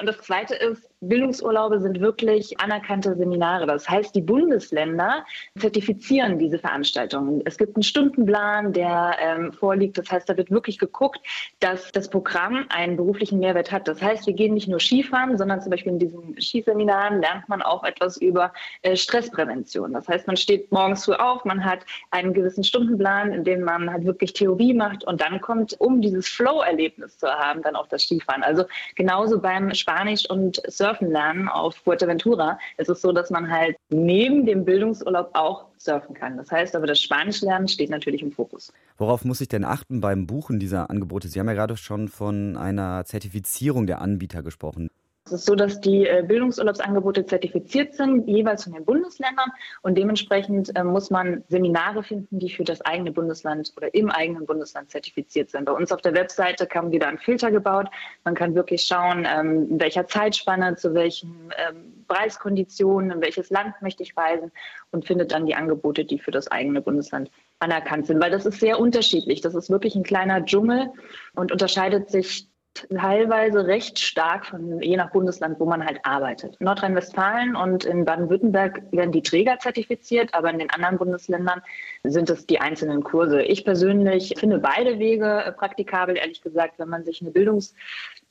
Und 0.00 0.06
das 0.06 0.16
Zweite 0.22 0.54
ist, 0.54 0.88
Bildungsurlaube 1.02 1.82
sind 1.82 2.00
wirklich 2.00 2.58
anerkannte 2.60 3.14
Seminare. 3.14 3.66
Das 3.66 3.86
heißt, 3.90 4.14
die 4.14 4.22
Bundesländer 4.22 5.26
zertifizieren 5.58 6.38
diese 6.38 6.58
Veranstaltungen. 6.58 7.42
Es 7.44 7.58
gibt 7.58 7.76
einen 7.76 7.82
Stundenplan, 7.82 8.72
der 8.72 9.16
ähm, 9.20 9.52
vorliegt. 9.52 9.98
Das 9.98 10.10
heißt, 10.10 10.26
da 10.26 10.34
wird 10.38 10.50
wirklich 10.50 10.78
geguckt, 10.78 11.20
dass 11.60 11.92
das 11.92 12.08
Programm 12.08 12.64
einen 12.70 12.96
beruflichen 12.96 13.38
Mehrwert 13.38 13.70
hat. 13.70 13.86
Das 13.86 14.00
heißt, 14.00 14.26
wir 14.26 14.32
gehen 14.32 14.54
nicht 14.54 14.68
nur 14.68 14.80
Skifahren, 14.80 15.36
sondern 15.36 15.60
zum 15.60 15.70
Beispiel 15.70 15.92
in 15.92 15.98
diesen 15.98 16.40
Skiseminaren 16.40 17.20
lernt 17.20 17.50
man 17.50 17.60
auch 17.60 17.84
etwas 17.84 18.16
über 18.16 18.54
äh, 18.80 18.96
Stressprävention. 18.96 19.92
Das 19.92 20.08
heißt, 20.08 20.26
man 20.26 20.38
steht 20.38 20.72
morgens 20.72 21.04
früh 21.04 21.12
auf, 21.12 21.44
man 21.44 21.62
hat 21.62 21.80
einen 22.14 22.32
gewissen 22.32 22.62
Stundenplan, 22.62 23.32
in 23.32 23.42
dem 23.42 23.62
man 23.62 23.90
halt 23.90 24.04
wirklich 24.04 24.32
Theorie 24.32 24.72
macht 24.72 25.02
und 25.04 25.20
dann 25.20 25.40
kommt, 25.40 25.74
um 25.80 26.00
dieses 26.00 26.28
Flow-Erlebnis 26.28 27.18
zu 27.18 27.26
haben, 27.26 27.60
dann 27.62 27.74
auch 27.74 27.88
das 27.88 28.04
Skifahren. 28.04 28.44
Also 28.44 28.64
genauso 28.94 29.40
beim 29.40 29.74
Spanisch 29.74 30.30
und 30.30 30.62
Surfen 30.68 31.10
lernen 31.10 31.48
auf 31.48 31.74
Fuerteventura, 31.74 32.56
ist 32.78 32.88
es 32.88 33.00
so, 33.00 33.10
dass 33.10 33.30
man 33.30 33.50
halt 33.50 33.76
neben 33.88 34.46
dem 34.46 34.64
Bildungsurlaub 34.64 35.30
auch 35.32 35.66
surfen 35.76 36.14
kann. 36.14 36.36
Das 36.36 36.52
heißt 36.52 36.76
aber, 36.76 36.86
das 36.86 37.00
Spanischlernen 37.00 37.66
steht 37.66 37.90
natürlich 37.90 38.22
im 38.22 38.30
Fokus. 38.30 38.72
Worauf 38.96 39.24
muss 39.24 39.40
ich 39.40 39.48
denn 39.48 39.64
achten 39.64 40.00
beim 40.00 40.28
Buchen 40.28 40.60
dieser 40.60 40.90
Angebote? 40.90 41.26
Sie 41.26 41.40
haben 41.40 41.48
ja 41.48 41.54
gerade 41.54 41.76
schon 41.76 42.06
von 42.06 42.56
einer 42.56 43.04
Zertifizierung 43.04 43.88
der 43.88 44.00
Anbieter 44.00 44.44
gesprochen. 44.44 44.88
Es 45.26 45.32
ist 45.32 45.46
so, 45.46 45.54
dass 45.54 45.80
die 45.80 46.06
äh, 46.06 46.22
Bildungsurlaubsangebote 46.22 47.24
zertifiziert 47.24 47.94
sind, 47.94 48.28
jeweils 48.28 48.64
von 48.64 48.74
den 48.74 48.84
Bundesländern. 48.84 49.50
Und 49.80 49.96
dementsprechend 49.96 50.76
äh, 50.76 50.84
muss 50.84 51.08
man 51.08 51.42
Seminare 51.48 52.02
finden, 52.02 52.40
die 52.40 52.50
für 52.50 52.64
das 52.64 52.82
eigene 52.82 53.10
Bundesland 53.10 53.72
oder 53.78 53.94
im 53.94 54.10
eigenen 54.10 54.44
Bundesland 54.44 54.90
zertifiziert 54.90 55.48
sind. 55.48 55.64
Bei 55.64 55.72
uns 55.72 55.92
auf 55.92 56.02
der 56.02 56.12
Webseite 56.12 56.68
haben 56.74 56.92
wir 56.92 57.00
da 57.00 57.08
einen 57.08 57.16
Filter 57.16 57.50
gebaut. 57.50 57.86
Man 58.24 58.34
kann 58.34 58.54
wirklich 58.54 58.82
schauen, 58.82 59.26
ähm, 59.26 59.70
in 59.70 59.80
welcher 59.80 60.06
Zeitspanne, 60.06 60.76
zu 60.76 60.92
welchen 60.92 61.50
ähm, 61.56 62.04
Preiskonditionen, 62.06 63.10
in 63.10 63.22
welches 63.22 63.48
Land 63.48 63.80
möchte 63.80 64.02
ich 64.02 64.14
reisen 64.18 64.52
und 64.90 65.06
findet 65.06 65.32
dann 65.32 65.46
die 65.46 65.54
Angebote, 65.54 66.04
die 66.04 66.18
für 66.18 66.32
das 66.32 66.48
eigene 66.48 66.82
Bundesland 66.82 67.30
anerkannt 67.60 68.08
sind. 68.08 68.20
Weil 68.20 68.30
das 68.30 68.44
ist 68.44 68.60
sehr 68.60 68.78
unterschiedlich. 68.78 69.40
Das 69.40 69.54
ist 69.54 69.70
wirklich 69.70 69.94
ein 69.94 70.02
kleiner 70.02 70.44
Dschungel 70.44 70.90
und 71.34 71.50
unterscheidet 71.50 72.10
sich 72.10 72.46
teilweise 72.74 73.66
recht 73.66 73.98
stark 73.98 74.46
von 74.46 74.80
je 74.82 74.96
nach 74.96 75.10
Bundesland, 75.10 75.60
wo 75.60 75.64
man 75.64 75.84
halt 75.84 76.00
arbeitet. 76.02 76.56
In 76.58 76.66
Nordrhein-Westfalen 76.66 77.56
und 77.56 77.84
in 77.84 78.04
Baden-Württemberg 78.04 78.82
werden 78.90 79.12
die 79.12 79.22
Träger 79.22 79.58
zertifiziert, 79.58 80.34
aber 80.34 80.50
in 80.50 80.58
den 80.58 80.70
anderen 80.70 80.98
Bundesländern 80.98 81.62
sind 82.02 82.30
es 82.30 82.46
die 82.46 82.60
einzelnen 82.60 83.02
Kurse. 83.02 83.42
Ich 83.42 83.64
persönlich 83.64 84.34
finde 84.36 84.58
beide 84.58 84.98
Wege 84.98 85.54
praktikabel, 85.56 86.16
ehrlich 86.16 86.42
gesagt, 86.42 86.78
wenn 86.78 86.88
man 86.88 87.04
sich 87.04 87.22
eine 87.22 87.30
Bildungs 87.30 87.74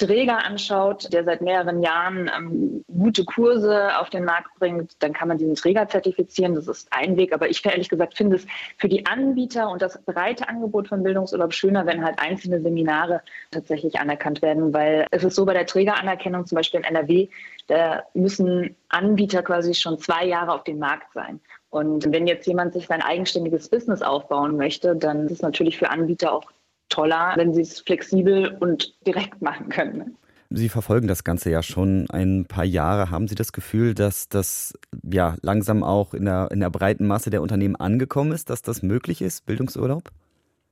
Träger 0.06 0.44
anschaut, 0.46 1.12
der 1.14 1.24
seit 1.24 1.42
mehreren 1.42 1.82
Jahren 1.82 2.30
ähm, 2.36 2.84
gute 2.88 3.24
Kurse 3.24 3.98
auf 3.98 4.10
den 4.10 4.26
Markt 4.26 4.50
bringt, 4.60 5.02
dann 5.02 5.14
kann 5.14 5.28
man 5.28 5.38
diesen 5.38 5.56
Träger 5.56 5.88
zertifizieren. 5.88 6.56
Das 6.56 6.68
ist 6.68 6.88
ein 6.92 7.16
Weg. 7.16 7.34
Aber 7.34 7.50
ich 7.50 7.66
ehrlich 7.66 7.90
gesagt 7.90 8.18
finde 8.18 8.36
es 8.36 8.46
für 8.78 8.90
die 8.90 9.06
Anbieter 9.06 9.70
und 9.70 9.82
das 9.82 10.02
breite 10.04 10.48
Angebot 10.50 10.90
von 10.90 11.04
Bildungsurlaub 11.04 11.54
schöner, 11.54 11.86
wenn 11.86 12.04
halt 12.04 12.20
einzelne 12.20 12.62
Seminare 12.62 13.22
tatsächlich 13.52 14.00
anerkannt 14.00 14.42
werden, 14.42 14.74
weil 14.74 15.08
es 15.12 15.24
ist 15.24 15.36
so 15.36 15.46
bei 15.46 15.54
der 15.54 15.66
Trägeranerkennung, 15.66 16.46
zum 16.46 16.58
Beispiel 16.58 16.82
in 16.82 16.86
NRW, 16.86 17.30
da 17.68 18.04
müssen 18.14 18.76
Anbieter 18.90 19.42
quasi 19.42 19.74
schon 19.74 20.00
zwei 20.00 20.26
Jahre 20.26 20.54
auf 20.54 20.64
dem 20.64 20.80
Markt 20.80 21.14
sein. 21.14 21.40
Und 21.70 22.12
wenn 22.12 22.28
jetzt 22.28 22.46
jemand 22.46 22.74
sich 22.74 22.88
sein 22.88 23.02
eigenständiges 23.02 23.70
Business 23.70 24.02
aufbauen 24.02 24.58
möchte, 24.58 24.96
dann 24.96 25.26
ist 25.26 25.32
es 25.32 25.42
natürlich 25.42 25.78
für 25.78 25.90
Anbieter 25.90 26.34
auch 26.34 26.52
toller, 26.94 27.34
wenn 27.36 27.54
sie 27.54 27.62
es 27.62 27.80
flexibel 27.80 28.56
und 28.60 28.94
direkt 29.06 29.42
machen 29.42 29.70
können. 29.70 30.16
Sie 30.56 30.70
verfolgen 30.70 31.08
das 31.08 31.24
Ganze 31.24 31.50
ja 31.50 31.64
schon 31.64 32.06
ein 32.12 32.46
paar 32.46 32.64
Jahre. 32.64 33.10
Haben 33.10 33.28
Sie 33.28 33.34
das 33.34 33.54
Gefühl, 33.54 33.96
dass 33.96 34.30
das 34.30 34.74
ja 35.02 35.36
langsam 35.42 35.84
auch 35.84 36.14
in 36.14 36.26
der, 36.26 36.50
in 36.52 36.60
der 36.60 36.70
breiten 36.70 37.08
Masse 37.08 37.32
der 37.32 37.42
Unternehmen 37.42 37.76
angekommen 37.76 38.32
ist, 38.32 38.52
dass 38.52 38.62
das 38.62 38.84
möglich 38.84 39.24
ist, 39.24 39.48
Bildungsurlaub? 39.48 40.12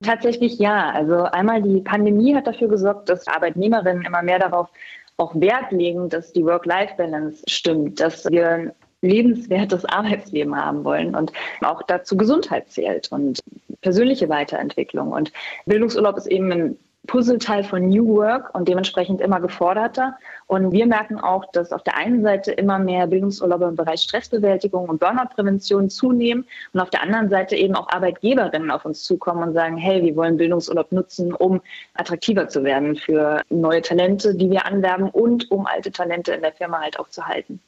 Tatsächlich 0.04 0.60
ja. 0.60 0.92
Also 0.92 1.24
einmal 1.24 1.64
die 1.64 1.82
Pandemie 1.82 2.36
hat 2.36 2.46
dafür 2.46 2.68
gesorgt, 2.68 3.10
dass 3.10 3.28
Arbeitnehmerinnen 3.28 4.04
immer 4.04 4.22
mehr 4.22 4.38
darauf 4.38 4.70
auch 5.18 5.34
Wert 5.40 5.72
legen, 5.72 6.10
dass 6.10 6.32
die 6.32 6.46
Work-Life-Balance 6.46 7.44
stimmt, 7.48 8.00
dass 8.00 8.26
wir 8.26 8.76
lebenswertes 9.02 9.86
Arbeitsleben 9.86 10.56
haben 10.56 10.84
wollen 10.84 11.16
und 11.16 11.32
auch 11.62 11.82
dazu 11.84 12.16
Gesundheit 12.16 12.70
zählt 12.70 13.12
und 13.12 13.40
persönliche 13.82 14.30
Weiterentwicklung. 14.30 15.12
Und 15.12 15.32
Bildungsurlaub 15.66 16.18
ist 16.18 16.28
eben 16.28 16.52
ein 16.52 16.78
Puzzleteil 17.08 17.64
von 17.64 17.90
New 17.90 18.16
Work 18.16 18.54
und 18.54 18.68
dementsprechend 18.68 19.22
immer 19.22 19.40
geforderter. 19.40 20.18
Und 20.46 20.72
wir 20.72 20.86
merken 20.86 21.20
auch, 21.20 21.52
dass 21.52 21.72
auf 21.72 21.84
der 21.84 21.98
einen 21.98 22.22
Seite 22.22 22.52
immer 22.52 22.78
mehr 22.78 23.08
Bildungsurlaube 23.08 23.66
im 23.66 23.76
Bereich 23.76 24.02
Stressbewältigung 24.02 24.88
und 24.88 25.00
Burnout-Prävention 25.00 25.90
zunehmen 25.90 26.46
und 26.74 26.80
auf 26.80 26.92
der 26.92 27.02
anderen 27.02 27.30
Seite 27.30 27.56
eben 27.56 27.76
auch 27.76 27.90
Arbeitgeberinnen 27.90 28.70
auf 28.70 28.86
uns 28.86 29.04
zukommen 29.04 29.42
und 29.42 29.54
sagen, 29.54 29.78
hey, 29.78 30.04
wir 30.04 30.16
wollen 30.16 30.38
Bildungsurlaub 30.38 30.92
nutzen, 30.92 31.34
um 31.34 31.60
attraktiver 31.96 32.48
zu 32.48 32.64
werden 32.64 32.96
für 32.96 33.42
neue 33.50 33.82
Talente, 33.82 34.36
die 34.36 34.52
wir 34.52 34.66
anwerben 34.66 35.10
und 35.10 35.50
um 35.50 35.66
alte 35.66 35.92
Talente 35.92 36.34
in 36.34 36.42
der 36.42 36.54
Firma 36.54 36.82
halt 36.82 37.00
auch 37.00 37.10
zu 37.10 37.26
halten. 37.26 37.60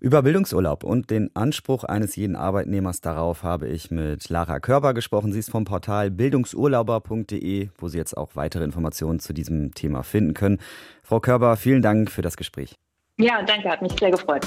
Über 0.00 0.22
Bildungsurlaub 0.22 0.84
und 0.84 1.10
den 1.10 1.34
Anspruch 1.34 1.82
eines 1.82 2.14
jeden 2.14 2.36
Arbeitnehmers 2.36 3.00
darauf 3.00 3.42
habe 3.42 3.66
ich 3.66 3.90
mit 3.90 4.28
Lara 4.28 4.60
Körber 4.60 4.94
gesprochen. 4.94 5.32
Sie 5.32 5.40
ist 5.40 5.50
vom 5.50 5.64
Portal 5.64 6.12
bildungsurlauber.de, 6.12 7.70
wo 7.76 7.88
Sie 7.88 7.98
jetzt 7.98 8.16
auch 8.16 8.36
weitere 8.36 8.62
Informationen 8.62 9.18
zu 9.18 9.32
diesem 9.32 9.74
Thema 9.74 10.04
finden 10.04 10.34
können. 10.34 10.58
Frau 11.02 11.18
Körber, 11.18 11.56
vielen 11.56 11.82
Dank 11.82 12.12
für 12.12 12.22
das 12.22 12.36
Gespräch. 12.36 12.76
Ja, 13.18 13.42
danke, 13.42 13.68
hat 13.68 13.82
mich 13.82 13.98
sehr 13.98 14.12
gefreut. 14.12 14.46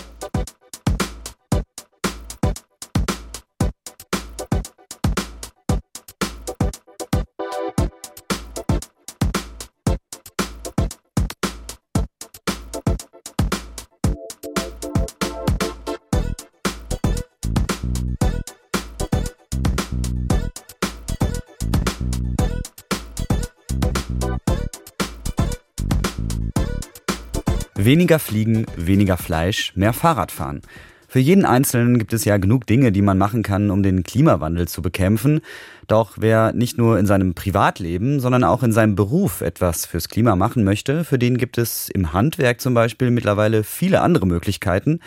Weniger 27.85 28.19
fliegen, 28.19 28.67
weniger 28.75 29.17
Fleisch, 29.17 29.75
mehr 29.75 29.91
Fahrrad 29.91 30.31
fahren. 30.31 30.61
Für 31.07 31.17
jeden 31.17 31.45
Einzelnen 31.45 31.97
gibt 31.97 32.13
es 32.13 32.25
ja 32.25 32.37
genug 32.37 32.67
Dinge, 32.67 32.91
die 32.91 33.01
man 33.01 33.17
machen 33.17 33.41
kann, 33.41 33.71
um 33.71 33.81
den 33.81 34.03
Klimawandel 34.03 34.67
zu 34.67 34.83
bekämpfen. 34.83 35.41
Doch 35.87 36.11
wer 36.19 36.53
nicht 36.53 36.77
nur 36.77 36.99
in 36.99 37.07
seinem 37.07 37.33
Privatleben, 37.33 38.19
sondern 38.19 38.43
auch 38.43 38.61
in 38.61 38.71
seinem 38.71 38.93
Beruf 38.93 39.41
etwas 39.41 39.87
fürs 39.87 40.09
Klima 40.09 40.35
machen 40.35 40.63
möchte, 40.63 41.03
für 41.03 41.17
den 41.17 41.37
gibt 41.37 41.57
es 41.57 41.89
im 41.89 42.13
Handwerk 42.13 42.61
zum 42.61 42.75
Beispiel 42.75 43.09
mittlerweile 43.09 43.63
viele 43.63 44.01
andere 44.01 44.27
Möglichkeiten. 44.27 44.99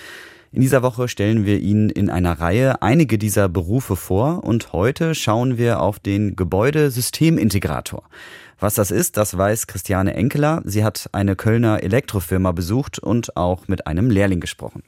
In 0.50 0.60
dieser 0.60 0.82
Woche 0.82 1.06
stellen 1.06 1.46
wir 1.46 1.60
Ihnen 1.60 1.90
in 1.90 2.10
einer 2.10 2.40
Reihe 2.40 2.82
einige 2.82 3.18
dieser 3.18 3.48
Berufe 3.48 3.94
vor 3.94 4.42
und 4.42 4.72
heute 4.72 5.14
schauen 5.14 5.58
wir 5.58 5.78
auf 5.80 6.00
den 6.00 6.34
Gebäudesystemintegrator. 6.34 8.02
Was 8.64 8.76
das 8.76 8.90
ist, 8.90 9.18
das 9.18 9.36
weiß 9.36 9.66
Christiane 9.66 10.14
Enkeler. 10.14 10.62
Sie 10.64 10.84
hat 10.84 11.10
eine 11.12 11.36
Kölner 11.36 11.82
Elektrofirma 11.82 12.52
besucht 12.52 12.98
und 12.98 13.36
auch 13.36 13.68
mit 13.68 13.86
einem 13.86 14.08
Lehrling 14.08 14.40
gesprochen. 14.40 14.82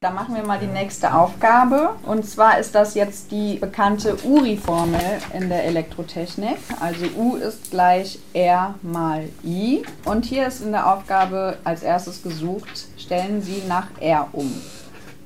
Da 0.00 0.10
machen 0.10 0.34
wir 0.34 0.44
mal 0.44 0.58
die 0.58 0.66
nächste 0.66 1.14
Aufgabe. 1.14 1.94
Und 2.02 2.26
zwar 2.26 2.58
ist 2.58 2.74
das 2.74 2.92
jetzt 2.92 3.30
die 3.30 3.56
bekannte 3.56 4.16
URI-Formel 4.22 5.00
in 5.32 5.48
der 5.48 5.64
Elektrotechnik. 5.64 6.58
Also 6.78 7.06
U 7.16 7.36
ist 7.36 7.70
gleich 7.70 8.18
R 8.34 8.74
mal 8.82 9.30
I. 9.42 9.82
Und 10.04 10.26
hier 10.26 10.46
ist 10.46 10.60
in 10.60 10.72
der 10.72 10.92
Aufgabe 10.92 11.56
als 11.64 11.82
erstes 11.82 12.22
gesucht, 12.22 12.88
stellen 12.98 13.40
Sie 13.40 13.62
nach 13.66 13.86
R 13.98 14.28
um. 14.32 14.52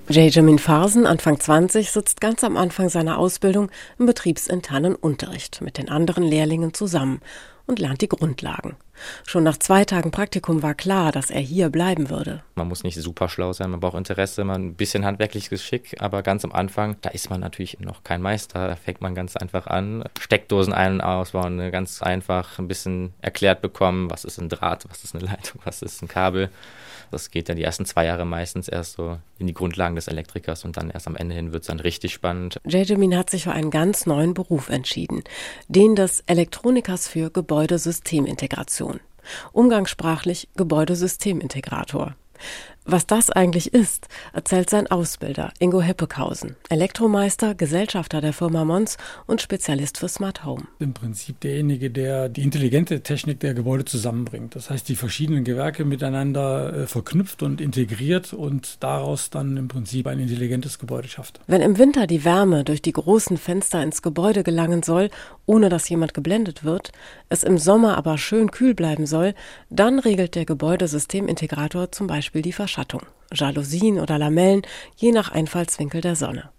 Jajamin 0.09 0.59
Farsen, 0.59 1.07
Anfang 1.07 1.41
20, 1.41 1.91
sitzt 1.91 2.21
ganz 2.21 2.45
am 2.45 2.59
Anfang 2.59 2.91
seiner 2.91 3.17
Ausbildung 3.17 3.71
im 3.99 4.05
betriebsinternen 4.05 4.95
Unterricht 4.95 5.63
mit 5.63 5.79
den 5.79 5.89
anderen 5.89 6.25
Lehrlingen 6.25 6.75
zusammen 6.75 7.23
und 7.67 7.79
lernt 7.79 8.03
die 8.03 8.09
Grundlagen. 8.09 8.77
Schon 9.27 9.45
nach 9.45 9.57
zwei 9.57 9.87
Tagen 9.87 10.11
Praktikum 10.11 10.63
war 10.63 10.75
klar, 10.75 11.11
dass 11.11 11.31
er 11.31 11.41
hier 11.41 11.71
bleiben 11.71 12.11
würde. 12.11 12.43
Man 12.55 12.69
muss 12.69 12.85
nicht 12.85 13.01
super 13.01 13.31
schlau 13.31 13.55
sein, 13.55 13.71
man 13.71 13.81
braucht 13.81 13.97
Interesse, 13.97 14.45
man 14.45 14.67
ein 14.67 14.75
bisschen 14.75 15.07
handwerkliches 15.07 15.49
Geschick, 15.49 15.97
aber 15.99 16.23
ganz 16.23 16.45
am 16.45 16.53
Anfang, 16.53 16.97
da 17.01 17.09
ist 17.09 17.31
man 17.31 17.41
natürlich 17.41 17.81
noch 17.81 18.05
kein 18.05 18.21
Meister. 18.21 18.69
Da 18.69 18.77
fängt 18.77 19.01
man 19.01 19.15
ganz 19.15 19.37
einfach 19.37 19.67
an, 19.67 20.05
Steckdosen 20.21 20.75
ein- 20.75 20.95
und 20.95 21.01
ausbauen, 21.01 21.57
ne, 21.57 21.71
ganz 21.71 22.03
einfach 22.03 22.59
ein 22.59 22.69
bisschen 22.69 23.15
erklärt 23.23 23.63
bekommen, 23.63 24.11
was 24.11 24.27
ist 24.27 24.39
ein 24.39 24.51
Draht, 24.51 24.85
was 24.91 25.03
ist 25.03 25.15
eine 25.15 25.25
Leitung, 25.25 25.63
was 25.65 25.81
ist 25.81 26.03
ein 26.03 26.09
Kabel. 26.09 26.51
Das 27.15 27.31
geht 27.31 27.49
dann 27.49 27.57
die 27.57 27.63
ersten 27.63 27.87
zwei 27.87 28.07
Jahre 28.07 28.25
meistens 28.25 28.67
erst 28.67 28.95
so 28.95 29.19
in 29.39 29.47
die 29.47 29.55
Grundlagen 29.55 29.95
des 29.95 30.09
Elektrikers 30.09 30.65
und 30.65 30.77
dann 30.77 30.91
erst 30.91 31.07
am 31.07 31.15
Ende 31.15 31.33
hin 31.33 31.53
wird 31.53 31.63
es 31.63 31.69
dann 31.69 31.79
richtig 31.79 32.13
spannend. 32.13 32.61
Jajamin 32.67 33.17
hat 33.17 33.31
sich 33.31 33.45
für 33.45 33.53
einen 33.53 33.71
ganz 33.71 34.05
neuen 34.05 34.35
Beruf 34.35 34.69
entschieden, 34.69 35.23
den 35.69 35.95
des 35.95 36.25
Elektronikers 36.27 37.07
für 37.07 37.31
Gebäudesystemintegration. 37.31 38.99
Umgangssprachlich 39.53 40.49
Gebäudesystemintegrator. 40.57 42.17
Was 42.87 43.07
das 43.07 43.31
eigentlich 43.31 43.73
ist, 43.73 44.09
erzählt 44.35 44.69
sein 44.69 44.91
Ausbilder 44.91 45.55
Ingo 45.59 45.81
Heppekausen, 45.81 46.57
Elektromeister, 46.69 47.55
Gesellschafter 47.55 48.21
der 48.21 48.35
Firma 48.35 48.67
Mons 48.67 48.99
und 49.25 49.41
Spezialist 49.41 49.97
für 49.97 50.09
Smart 50.11 50.45
Home. 50.45 50.65
Im 50.81 50.93
Prinzip 50.93 51.41
derjenige, 51.41 51.91
der 51.91 52.29
die 52.29 52.43
intelligente 52.43 53.01
Technik 53.01 53.41
der 53.41 53.55
Gebäude 53.55 53.87
zusammenbringt. 53.87 54.55
Das 54.55 54.69
heißt, 54.69 54.87
die 54.87 54.97
verschiedenen 54.97 55.45
Gewerke 55.45 55.87
miteinander 55.87 56.75
äh, 56.75 56.87
verknüpft 56.87 57.43
und 57.43 57.63
integriert 57.63 58.35
und 58.35 58.83
daraus 58.83 59.31
dann 59.31 59.57
im 59.57 59.69
Prinzip 59.69 60.07
ein 60.07 60.19
intelligentes 60.19 60.79
Gebäude 60.79 61.09
schafft. 61.09 61.41
Wenn 61.47 61.63
im 61.63 61.79
Winter 61.79 62.07
die 62.07 62.23
Wärme 62.27 62.65
durch 62.65 62.83
die 62.83 62.93
großen 62.93 63.39
Fenster 63.39 63.83
ins 63.83 64.03
Gebäude 64.03 64.43
gelangen 64.43 64.83
soll, 64.83 65.09
ohne 65.47 65.71
dass 65.71 65.89
jemand 65.89 66.13
geblendet 66.13 66.65
wird, 66.65 66.93
es 67.31 67.45
im 67.45 67.57
Sommer 67.57 67.97
aber 67.97 68.19
schön 68.19 68.51
kühl 68.51 68.75
bleiben 68.75 69.07
soll, 69.07 69.33
dann 69.71 69.99
regelt 69.99 70.35
der 70.35 70.45
Gebäudesystemintegrator 70.45 71.91
zum 71.91 72.09
Beispiel 72.09 72.43
die 72.43 72.53
Verschattung. 72.53 72.74
Verschattung, 72.75 73.03
Jalousien 73.33 74.01
oder 74.01 74.19
Lamellen, 74.19 74.63
je 74.97 75.13
nach 75.13 75.31
Einfallswinkel 75.31 76.01
der 76.01 76.17
Sonne. 76.17 76.51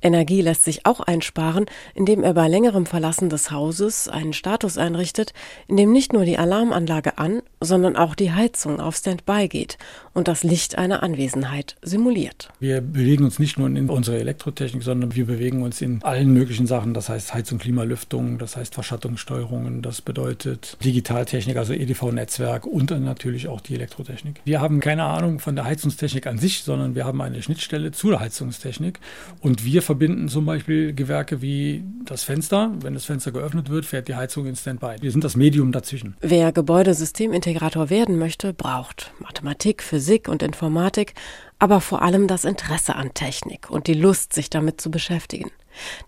Energie 0.00 0.42
lässt 0.42 0.64
sich 0.64 0.86
auch 0.86 1.00
einsparen, 1.00 1.66
indem 1.94 2.22
er 2.22 2.34
bei 2.34 2.48
längerem 2.48 2.86
Verlassen 2.86 3.28
des 3.28 3.50
Hauses 3.50 4.08
einen 4.08 4.32
Status 4.32 4.78
einrichtet, 4.78 5.32
in 5.66 5.76
dem 5.76 5.92
nicht 5.92 6.12
nur 6.12 6.24
die 6.24 6.38
Alarmanlage 6.38 7.18
an, 7.18 7.42
sondern 7.60 7.96
auch 7.96 8.14
die 8.14 8.32
Heizung 8.32 8.80
auf 8.80 8.96
Standby 8.96 9.48
geht 9.48 9.78
und 10.14 10.28
das 10.28 10.44
Licht 10.44 10.78
einer 10.78 11.02
Anwesenheit 11.02 11.76
simuliert. 11.82 12.50
Wir 12.60 12.80
bewegen 12.80 13.24
uns 13.24 13.38
nicht 13.38 13.58
nur 13.58 13.68
in 13.68 13.90
unserer 13.90 14.16
Elektrotechnik, 14.16 14.82
sondern 14.82 15.14
wir 15.14 15.26
bewegen 15.26 15.62
uns 15.62 15.80
in 15.80 16.02
allen 16.02 16.32
möglichen 16.32 16.66
Sachen. 16.66 16.94
Das 16.94 17.08
heißt 17.08 17.34
Heizung, 17.34 17.58
Klimalüftung, 17.58 18.38
das 18.38 18.56
heißt 18.56 18.74
Verschattungssteuerungen, 18.74 19.82
das 19.82 20.00
bedeutet 20.00 20.76
Digitaltechnik, 20.84 21.56
also 21.56 21.72
EDV-Netzwerk 21.72 22.66
und 22.66 22.90
dann 22.90 23.04
natürlich 23.04 23.48
auch 23.48 23.60
die 23.60 23.74
Elektrotechnik. 23.74 24.40
Wir 24.44 24.60
haben 24.60 24.80
keine 24.80 25.04
Ahnung 25.04 25.40
von 25.40 25.56
der 25.56 25.64
Heizungstechnik 25.64 26.26
an 26.26 26.38
sich, 26.38 26.62
sondern 26.62 26.94
wir 26.94 27.04
haben 27.04 27.20
eine 27.20 27.42
Schnittstelle 27.42 27.90
zur 27.90 28.20
Heizungstechnik 28.20 29.00
und 29.40 29.64
wir 29.64 29.82
verbinden 29.88 30.28
zum 30.28 30.44
Beispiel 30.44 30.92
Gewerke 30.92 31.40
wie 31.40 31.82
das 32.04 32.22
Fenster. 32.22 32.70
Wenn 32.82 32.92
das 32.92 33.06
Fenster 33.06 33.32
geöffnet 33.32 33.70
wird, 33.70 33.86
fährt 33.86 34.06
die 34.06 34.16
Heizung 34.16 34.44
in 34.44 34.54
Standby. 34.54 34.96
Wir 35.00 35.10
sind 35.10 35.24
das 35.24 35.34
Medium 35.34 35.72
dazwischen. 35.72 36.14
Wer 36.20 36.52
Gebäudesystemintegrator 36.52 37.88
werden 37.88 38.18
möchte, 38.18 38.52
braucht 38.52 39.12
Mathematik, 39.18 39.82
Physik 39.82 40.28
und 40.28 40.42
Informatik, 40.42 41.14
aber 41.58 41.80
vor 41.80 42.02
allem 42.02 42.28
das 42.28 42.44
Interesse 42.44 42.96
an 42.96 43.14
Technik 43.14 43.70
und 43.70 43.86
die 43.86 43.94
Lust, 43.94 44.34
sich 44.34 44.50
damit 44.50 44.78
zu 44.78 44.90
beschäftigen. 44.90 45.50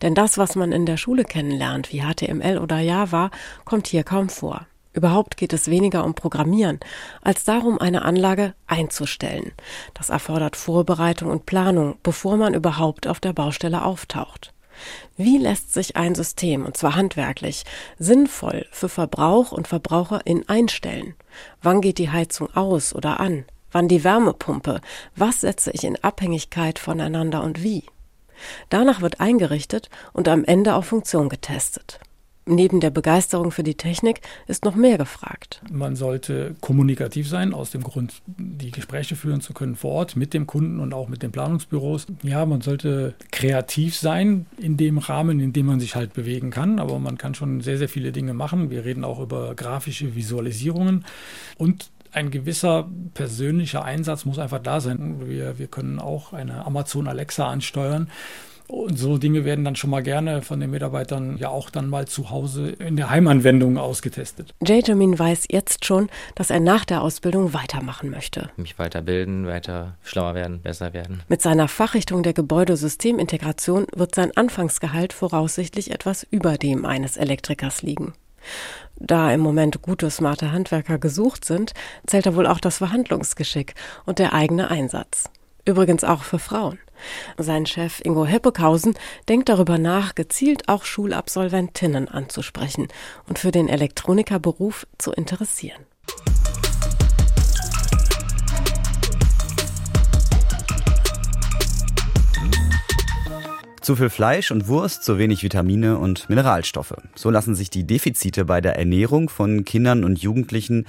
Denn 0.02 0.14
das, 0.14 0.36
was 0.36 0.56
man 0.56 0.72
in 0.72 0.84
der 0.84 0.98
Schule 0.98 1.24
kennenlernt, 1.24 1.90
wie 1.90 2.02
HTML 2.02 2.58
oder 2.58 2.80
Java, 2.80 3.30
kommt 3.64 3.86
hier 3.86 4.04
kaum 4.04 4.28
vor. 4.28 4.66
Überhaupt 4.92 5.36
geht 5.36 5.52
es 5.52 5.70
weniger 5.70 6.04
um 6.04 6.14
Programmieren, 6.14 6.80
als 7.22 7.44
darum, 7.44 7.78
eine 7.78 8.02
Anlage 8.02 8.54
einzustellen. 8.66 9.52
Das 9.94 10.10
erfordert 10.10 10.56
Vorbereitung 10.56 11.30
und 11.30 11.46
Planung, 11.46 11.98
bevor 12.02 12.36
man 12.36 12.54
überhaupt 12.54 13.06
auf 13.06 13.20
der 13.20 13.32
Baustelle 13.32 13.84
auftaucht. 13.84 14.52
Wie 15.16 15.38
lässt 15.38 15.74
sich 15.74 15.96
ein 15.96 16.14
System, 16.14 16.64
und 16.64 16.76
zwar 16.76 16.96
handwerklich, 16.96 17.64
sinnvoll 17.98 18.66
für 18.70 18.88
Verbrauch 18.88 19.52
und 19.52 19.68
VerbraucherInnen 19.68 20.48
einstellen? 20.48 21.14
Wann 21.62 21.80
geht 21.80 21.98
die 21.98 22.10
Heizung 22.10 22.54
aus 22.56 22.94
oder 22.94 23.20
an? 23.20 23.44
Wann 23.70 23.86
die 23.86 24.02
Wärmepumpe? 24.02 24.80
Was 25.14 25.42
setze 25.42 25.70
ich 25.70 25.84
in 25.84 26.02
Abhängigkeit 26.02 26.78
voneinander 26.78 27.42
und 27.42 27.62
wie? 27.62 27.84
Danach 28.70 29.02
wird 29.02 29.20
eingerichtet 29.20 29.90
und 30.12 30.26
am 30.26 30.44
Ende 30.44 30.74
auf 30.74 30.86
Funktion 30.86 31.28
getestet. 31.28 32.00
Neben 32.50 32.80
der 32.80 32.90
Begeisterung 32.90 33.52
für 33.52 33.62
die 33.62 33.76
Technik 33.76 34.22
ist 34.48 34.64
noch 34.64 34.74
mehr 34.74 34.98
gefragt. 34.98 35.62
Man 35.70 35.94
sollte 35.94 36.56
kommunikativ 36.60 37.28
sein, 37.28 37.54
aus 37.54 37.70
dem 37.70 37.84
Grund, 37.84 38.22
die 38.26 38.72
Gespräche 38.72 39.14
führen 39.14 39.40
zu 39.40 39.52
können 39.52 39.76
vor 39.76 39.92
Ort 39.92 40.16
mit 40.16 40.34
dem 40.34 40.48
Kunden 40.48 40.80
und 40.80 40.92
auch 40.92 41.08
mit 41.08 41.22
den 41.22 41.30
Planungsbüros. 41.30 42.08
Ja, 42.24 42.44
man 42.46 42.60
sollte 42.60 43.14
kreativ 43.30 43.96
sein 43.96 44.46
in 44.58 44.76
dem 44.76 44.98
Rahmen, 44.98 45.38
in 45.38 45.52
dem 45.52 45.66
man 45.66 45.78
sich 45.78 45.94
halt 45.94 46.12
bewegen 46.12 46.50
kann, 46.50 46.80
aber 46.80 46.98
man 46.98 47.18
kann 47.18 47.36
schon 47.36 47.60
sehr, 47.60 47.78
sehr 47.78 47.88
viele 47.88 48.10
Dinge 48.10 48.34
machen. 48.34 48.68
Wir 48.68 48.84
reden 48.84 49.04
auch 49.04 49.20
über 49.20 49.54
grafische 49.54 50.16
Visualisierungen 50.16 51.04
und 51.56 51.90
ein 52.12 52.32
gewisser 52.32 52.88
persönlicher 53.14 53.84
Einsatz 53.84 54.24
muss 54.24 54.40
einfach 54.40 54.58
da 54.58 54.80
sein. 54.80 55.28
Wir, 55.28 55.60
wir 55.60 55.68
können 55.68 56.00
auch 56.00 56.32
eine 56.32 56.66
Amazon 56.66 57.06
Alexa 57.06 57.48
ansteuern. 57.48 58.08
Und 58.70 58.96
so 59.00 59.18
Dinge 59.18 59.44
werden 59.44 59.64
dann 59.64 59.74
schon 59.74 59.90
mal 59.90 60.02
gerne 60.02 60.42
von 60.42 60.60
den 60.60 60.70
Mitarbeitern 60.70 61.36
ja 61.38 61.48
auch 61.48 61.70
dann 61.70 61.88
mal 61.88 62.06
zu 62.06 62.30
Hause 62.30 62.70
in 62.70 62.94
der 62.94 63.10
Heimanwendung 63.10 63.78
ausgetestet. 63.78 64.54
Jamin 64.64 65.18
weiß 65.18 65.46
jetzt 65.50 65.84
schon, 65.84 66.08
dass 66.36 66.50
er 66.50 66.60
nach 66.60 66.84
der 66.84 67.02
Ausbildung 67.02 67.52
weitermachen 67.52 68.10
möchte. 68.10 68.48
Mich 68.56 68.78
weiterbilden, 68.78 69.48
weiter 69.48 69.96
schlauer 70.04 70.36
werden, 70.36 70.60
besser 70.62 70.92
werden. 70.92 71.20
Mit 71.28 71.42
seiner 71.42 71.66
Fachrichtung 71.66 72.22
der 72.22 72.32
Gebäudesystemintegration 72.32 73.88
wird 73.92 74.14
sein 74.14 74.36
Anfangsgehalt 74.36 75.12
voraussichtlich 75.12 75.90
etwas 75.90 76.24
über 76.30 76.56
dem 76.56 76.84
eines 76.84 77.16
Elektrikers 77.16 77.82
liegen. 77.82 78.12
Da 78.96 79.32
im 79.32 79.40
Moment 79.40 79.82
gute, 79.82 80.10
smarte 80.10 80.52
Handwerker 80.52 80.98
gesucht 80.98 81.44
sind, 81.44 81.72
zählt 82.06 82.26
er 82.26 82.36
wohl 82.36 82.46
auch 82.46 82.60
das 82.60 82.78
Verhandlungsgeschick 82.78 83.74
und 84.06 84.20
der 84.20 84.32
eigene 84.32 84.70
Einsatz. 84.70 85.28
Übrigens 85.64 86.04
auch 86.04 86.22
für 86.22 86.38
Frauen. 86.38 86.78
Sein 87.38 87.66
Chef 87.66 88.00
Ingo 88.04 88.24
Heppekhausen 88.24 88.94
denkt 89.28 89.48
darüber 89.48 89.78
nach, 89.78 90.14
gezielt 90.14 90.68
auch 90.68 90.84
Schulabsolventinnen 90.84 92.08
anzusprechen 92.08 92.88
und 93.28 93.38
für 93.38 93.50
den 93.50 93.68
Elektronikerberuf 93.68 94.86
zu 94.98 95.12
interessieren. 95.12 95.86
Zu 103.80 103.96
viel 103.96 104.10
Fleisch 104.10 104.50
und 104.50 104.68
Wurst, 104.68 105.04
zu 105.04 105.18
wenig 105.18 105.42
Vitamine 105.42 105.98
und 105.98 106.28
Mineralstoffe. 106.28 106.94
So 107.14 107.30
lassen 107.30 107.54
sich 107.54 107.70
die 107.70 107.86
Defizite 107.86 108.44
bei 108.44 108.60
der 108.60 108.76
Ernährung 108.76 109.30
von 109.30 109.64
Kindern 109.64 110.04
und 110.04 110.20
Jugendlichen 110.20 110.86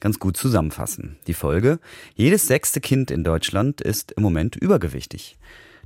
ganz 0.00 0.18
gut 0.18 0.36
zusammenfassen. 0.36 1.16
Die 1.26 1.34
Folge? 1.34 1.78
Jedes 2.14 2.46
sechste 2.46 2.80
Kind 2.80 3.10
in 3.10 3.24
Deutschland 3.24 3.80
ist 3.80 4.12
im 4.12 4.22
Moment 4.22 4.56
übergewichtig. 4.56 5.38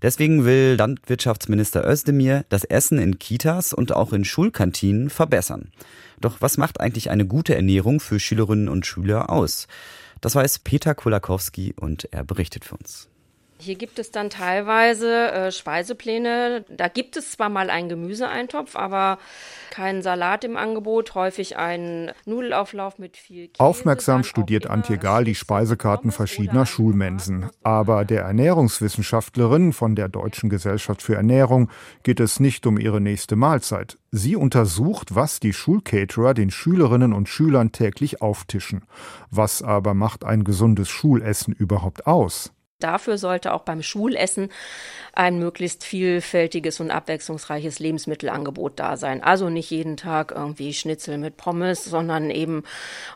Deswegen 0.02 0.44
will 0.44 0.76
Landwirtschaftsminister 0.78 1.88
Özdemir 1.88 2.44
das 2.48 2.64
Essen 2.64 2.98
in 2.98 3.18
Kitas 3.18 3.72
und 3.72 3.92
auch 3.92 4.12
in 4.12 4.24
Schulkantinen 4.24 5.10
verbessern. 5.10 5.72
Doch 6.20 6.40
was 6.40 6.56
macht 6.56 6.80
eigentlich 6.80 7.10
eine 7.10 7.26
gute 7.26 7.54
Ernährung 7.54 7.98
für 8.00 8.20
Schülerinnen 8.20 8.68
und 8.68 8.86
Schüler 8.86 9.30
aus? 9.30 9.66
Das 10.20 10.34
weiß 10.34 10.60
Peter 10.60 10.94
Kolakowski 10.94 11.74
und 11.78 12.08
er 12.12 12.24
berichtet 12.24 12.64
für 12.64 12.76
uns. 12.76 13.08
Hier 13.60 13.74
gibt 13.74 13.98
es 13.98 14.10
dann 14.10 14.30
teilweise 14.30 15.30
äh, 15.32 15.52
Speisepläne. 15.52 16.64
Da 16.68 16.88
gibt 16.88 17.16
es 17.16 17.32
zwar 17.32 17.48
mal 17.48 17.70
einen 17.70 17.88
Gemüseeintopf, 17.88 18.76
aber 18.76 19.18
keinen 19.70 20.02
Salat 20.02 20.44
im 20.44 20.56
Angebot, 20.56 21.14
häufig 21.14 21.56
einen 21.56 22.12
Nudelauflauf 22.24 22.98
mit 22.98 23.16
viel 23.16 23.48
Käse. 23.48 23.60
Aufmerksam 23.60 24.24
studiert 24.24 24.68
Antje 24.68 24.98
Gahl 24.98 25.24
die 25.24 25.34
Speisekarten 25.34 26.12
verschiedener 26.12 26.66
Schulmensen. 26.66 27.50
Aber 27.62 28.04
der 28.04 28.22
Ernährungswissenschaftlerin 28.22 29.72
von 29.72 29.94
der 29.94 30.08
Deutschen 30.08 30.50
Gesellschaft 30.50 31.02
für 31.02 31.16
Ernährung 31.16 31.70
geht 32.02 32.20
es 32.20 32.40
nicht 32.40 32.66
um 32.66 32.78
ihre 32.78 33.00
nächste 33.00 33.36
Mahlzeit. 33.36 33.98
Sie 34.10 34.36
untersucht, 34.36 35.14
was 35.14 35.40
die 35.40 35.52
Schulcaterer 35.52 36.32
den 36.32 36.50
Schülerinnen 36.50 37.12
und 37.12 37.28
Schülern 37.28 37.72
täglich 37.72 38.22
auftischen. 38.22 38.84
Was 39.30 39.62
aber 39.62 39.94
macht 39.94 40.24
ein 40.24 40.44
gesundes 40.44 40.88
Schulessen 40.88 41.52
überhaupt 41.52 42.06
aus? 42.06 42.52
Dafür 42.80 43.18
sollte 43.18 43.54
auch 43.54 43.62
beim 43.62 43.82
Schulessen 43.82 44.50
ein 45.12 45.40
möglichst 45.40 45.82
vielfältiges 45.82 46.78
und 46.78 46.92
abwechslungsreiches 46.92 47.80
Lebensmittelangebot 47.80 48.78
da 48.78 48.96
sein. 48.96 49.20
Also 49.20 49.50
nicht 49.50 49.68
jeden 49.70 49.96
Tag 49.96 50.30
irgendwie 50.30 50.72
Schnitzel 50.72 51.18
mit 51.18 51.36
Pommes, 51.36 51.84
sondern 51.84 52.30
eben 52.30 52.62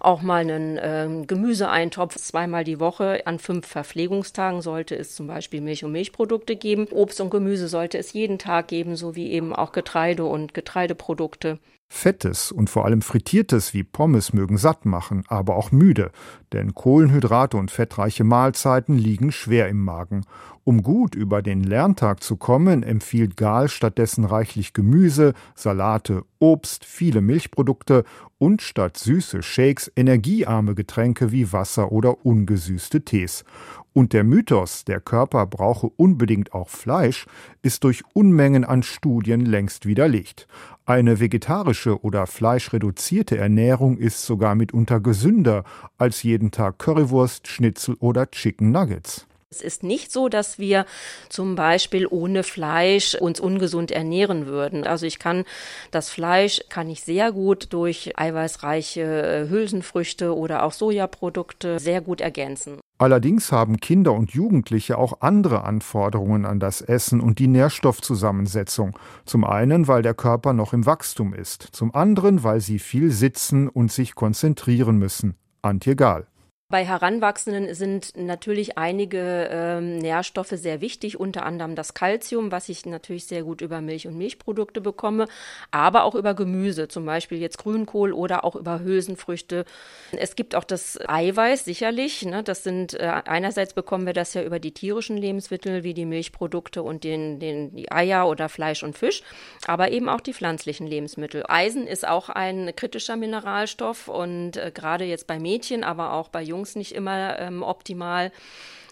auch 0.01 0.21
mal 0.21 0.41
einen 0.41 0.79
äh, 0.79 1.25
Gemüseeintopf. 1.27 2.17
Zweimal 2.17 2.65
die 2.65 2.81
Woche 2.81 3.25
an 3.25 3.39
fünf 3.39 3.69
Verpflegungstagen 3.69 4.63
sollte 4.63 4.97
es 4.97 5.15
zum 5.15 5.29
Beispiel 5.29 5.61
Milch 5.61 5.85
und 5.85 5.93
Milchprodukte 5.93 6.57
geben. 6.57 6.89
Obst 6.91 7.21
und 7.21 7.31
Gemüse 7.31 7.69
sollte 7.69 7.99
es 7.99 8.13
jeden 8.13 8.41
Tag 8.41 8.67
geben, 8.67 8.97
sowie 8.97 9.31
eben 9.31 9.55
auch 9.55 9.71
Getreide 9.71 10.25
und 10.25 10.55
Getreideprodukte. 10.55 11.61
Fettes 11.93 12.51
und 12.51 12.71
vor 12.71 12.87
allem 12.87 13.03
Frittiertes 13.03 13.75
wie 13.75 13.85
Pommes 13.85 14.33
mögen 14.33 14.57
satt 14.57 14.87
machen, 14.87 15.25
aber 15.29 15.57
auch 15.57 15.73
müde, 15.73 16.11
denn 16.53 16.75
Kohlenhydrate 16.75 17.57
und 17.57 17.71
fettreiche 17.71 18.25
Mahlzeiten 18.25 18.97
liegen 18.97 19.33
schwer 19.33 19.69
im 19.69 19.83
Magen. 19.83 20.25
Um 20.65 20.83
gut 20.83 21.17
über 21.17 21.43
den 21.43 21.65
Lerntag 21.65 22.23
zu 22.23 22.37
kommen, 22.37 22.85
empfiehlt 22.85 23.37
Gahl 23.37 23.69
stattdessen 23.69 24.25
reichlich 24.25 24.73
Gemüse, 24.73 25.35
Salate, 25.57 26.25
Obst, 26.39 26.85
viele 26.85 27.21
Milchprodukte 27.21 28.05
und 28.39 28.63
statt 28.63 28.97
süße 28.97 29.43
Shakes 29.43 29.91
energiearme 29.97 30.75
Getränke 30.75 31.33
wie 31.33 31.53
Wasser 31.53 31.91
oder 31.91 32.25
ungesüßte 32.25 33.05
Tees. 33.05 33.45
Und 33.93 34.13
der 34.13 34.25
Mythos, 34.25 34.85
der 34.85 35.01
Körper 35.01 35.47
brauche 35.47 35.89
unbedingt 35.89 36.55
auch 36.55 36.69
Fleisch, 36.69 37.27
ist 37.63 37.85
durch 37.85 38.03
Unmengen 38.15 38.65
an 38.65 38.83
Studien 38.83 39.45
längst 39.45 39.85
widerlegt. 39.85 40.47
Eine 40.85 41.21
vegetarische 41.21 42.03
oder 42.03 42.27
fleischreduzierte 42.27 43.37
Ernährung 43.37 43.99
ist 43.99 44.25
sogar 44.25 44.55
mitunter 44.55 44.99
gesünder 44.99 45.63
als 45.99 46.23
jeden 46.23 46.42
Tag 46.51 46.79
Currywurst, 46.79 47.47
Schnitzel 47.47 47.97
oder 48.01 48.31
Chicken 48.31 48.73
Nuggets. 48.73 49.27
Es 49.53 49.61
ist 49.61 49.83
nicht 49.83 50.11
so, 50.11 50.31
dass 50.31 50.59
wir 50.59 50.87
zum 51.29 51.57
Beispiel 51.57 52.07
ohne 52.09 52.43
Fleisch 52.43 53.15
uns 53.15 53.39
ungesund 53.39 53.91
ernähren 53.91 54.47
würden. 54.47 54.87
Also 54.87 55.05
ich 55.05 55.19
kann 55.19 55.45
das 55.91 56.09
Fleisch 56.09 56.63
kann 56.71 56.89
ich 56.89 57.03
sehr 57.03 57.33
gut 57.33 57.75
durch 57.75 58.19
eiweißreiche 58.19 59.03
äh, 59.03 59.49
Hülsenfrüchte 59.51 60.35
oder 60.35 60.63
auch 60.63 60.73
Sojaprodukte 60.73 61.79
sehr 61.79 62.01
gut 62.01 62.23
ergänzen. 62.23 62.81
Allerdings 62.97 63.53
haben 63.53 63.79
Kinder 63.79 64.13
und 64.13 64.31
Jugendliche 64.31 64.97
auch 64.97 65.21
andere 65.21 65.65
Anforderungen 65.65 66.47
an 66.47 66.59
das 66.59 66.81
Essen 66.81 67.21
und 67.21 67.39
die 67.39 67.49
Nährstoffzusammensetzung. 67.49 68.99
Zum 69.27 69.45
einen, 69.45 69.87
weil 69.87 70.01
der 70.01 70.15
Körper 70.15 70.55
noch 70.55 70.73
im 70.73 70.87
Wachstum 70.87 71.35
ist, 71.35 71.69
zum 71.73 71.95
anderen, 71.95 72.43
weil 72.43 72.61
sie 72.61 72.79
viel 72.79 73.11
sitzen 73.11 73.69
und 73.69 73.93
sich 73.93 74.15
konzentrieren 74.15 74.97
müssen. 74.97 75.35
Antje 75.61 75.95
Gahl. 75.95 76.27
Bei 76.73 76.87
Heranwachsenden 76.87 77.75
sind 77.75 78.17
natürlich 78.17 78.79
einige 78.79 79.47
ähm, 79.53 79.99
Nährstoffe 79.99 80.55
sehr 80.55 80.81
wichtig, 80.81 81.21
unter 81.21 81.45
anderem 81.45 81.75
das 81.75 81.93
Kalzium, 81.93 82.51
was 82.51 82.71
ich 82.71 82.87
natürlich 82.87 83.27
sehr 83.27 83.43
gut 83.43 83.61
über 83.61 83.83
Milch 83.83 84.07
und 84.07 84.17
Milchprodukte 84.17 84.81
bekomme, 84.81 85.29
aber 85.71 86.05
auch 86.05 86.15
über 86.15 86.33
Gemüse, 86.33 86.89
zum 86.89 87.05
Beispiel 87.05 87.37
jetzt 87.37 87.59
Grünkohl 87.59 88.15
oder 88.15 88.43
auch 88.47 88.57
über 88.57 88.81
Hülsenfrüchte. 88.81 89.67
Es 90.13 90.35
gibt 90.35 90.55
auch 90.55 90.65
das 90.65 90.99
Eiweiß, 91.07 91.67
sicherlich. 91.67 92.25
Ne? 92.25 92.43
Das 92.43 92.65
sind 92.65 92.95
äh, 92.95 93.21
einerseits 93.27 93.75
bekommen 93.75 94.07
wir 94.07 94.15
das 94.15 94.33
ja 94.33 94.43
über 94.43 94.59
die 94.59 94.73
tierischen 94.73 95.19
Lebensmittel 95.19 95.85
wie 95.85 95.93
die 95.93 96.07
Milchprodukte 96.07 96.83
und 96.83 97.05
den, 97.05 97.39
den, 97.39 97.77
die 97.77 97.93
Eier 97.93 98.27
oder 98.27 98.49
Fleisch 98.49 98.83
und 98.83 98.97
Fisch, 98.97 99.23
aber 99.67 99.91
eben 99.91 100.09
auch 100.09 100.23
die 100.23 100.33
pflanzlichen 100.33 100.87
Lebensmittel. 100.87 101.45
Eisen 101.47 101.87
ist 101.87 102.09
auch 102.09 102.31
ein 102.31 102.75
kritischer 102.75 103.17
Mineralstoff 103.17 104.09
und 104.09 104.57
äh, 104.57 104.73
gerade 104.75 105.05
jetzt 105.05 105.27
bei 105.27 105.39
Mädchen, 105.39 105.85
aber 105.85 106.15
auch 106.15 106.31
bei 106.31 106.41
Jungen 106.41 106.62
Jungs 106.63 106.77
nicht 106.77 106.95
immer 106.95 107.39
ähm, 107.41 107.63
optimal. 107.63 108.31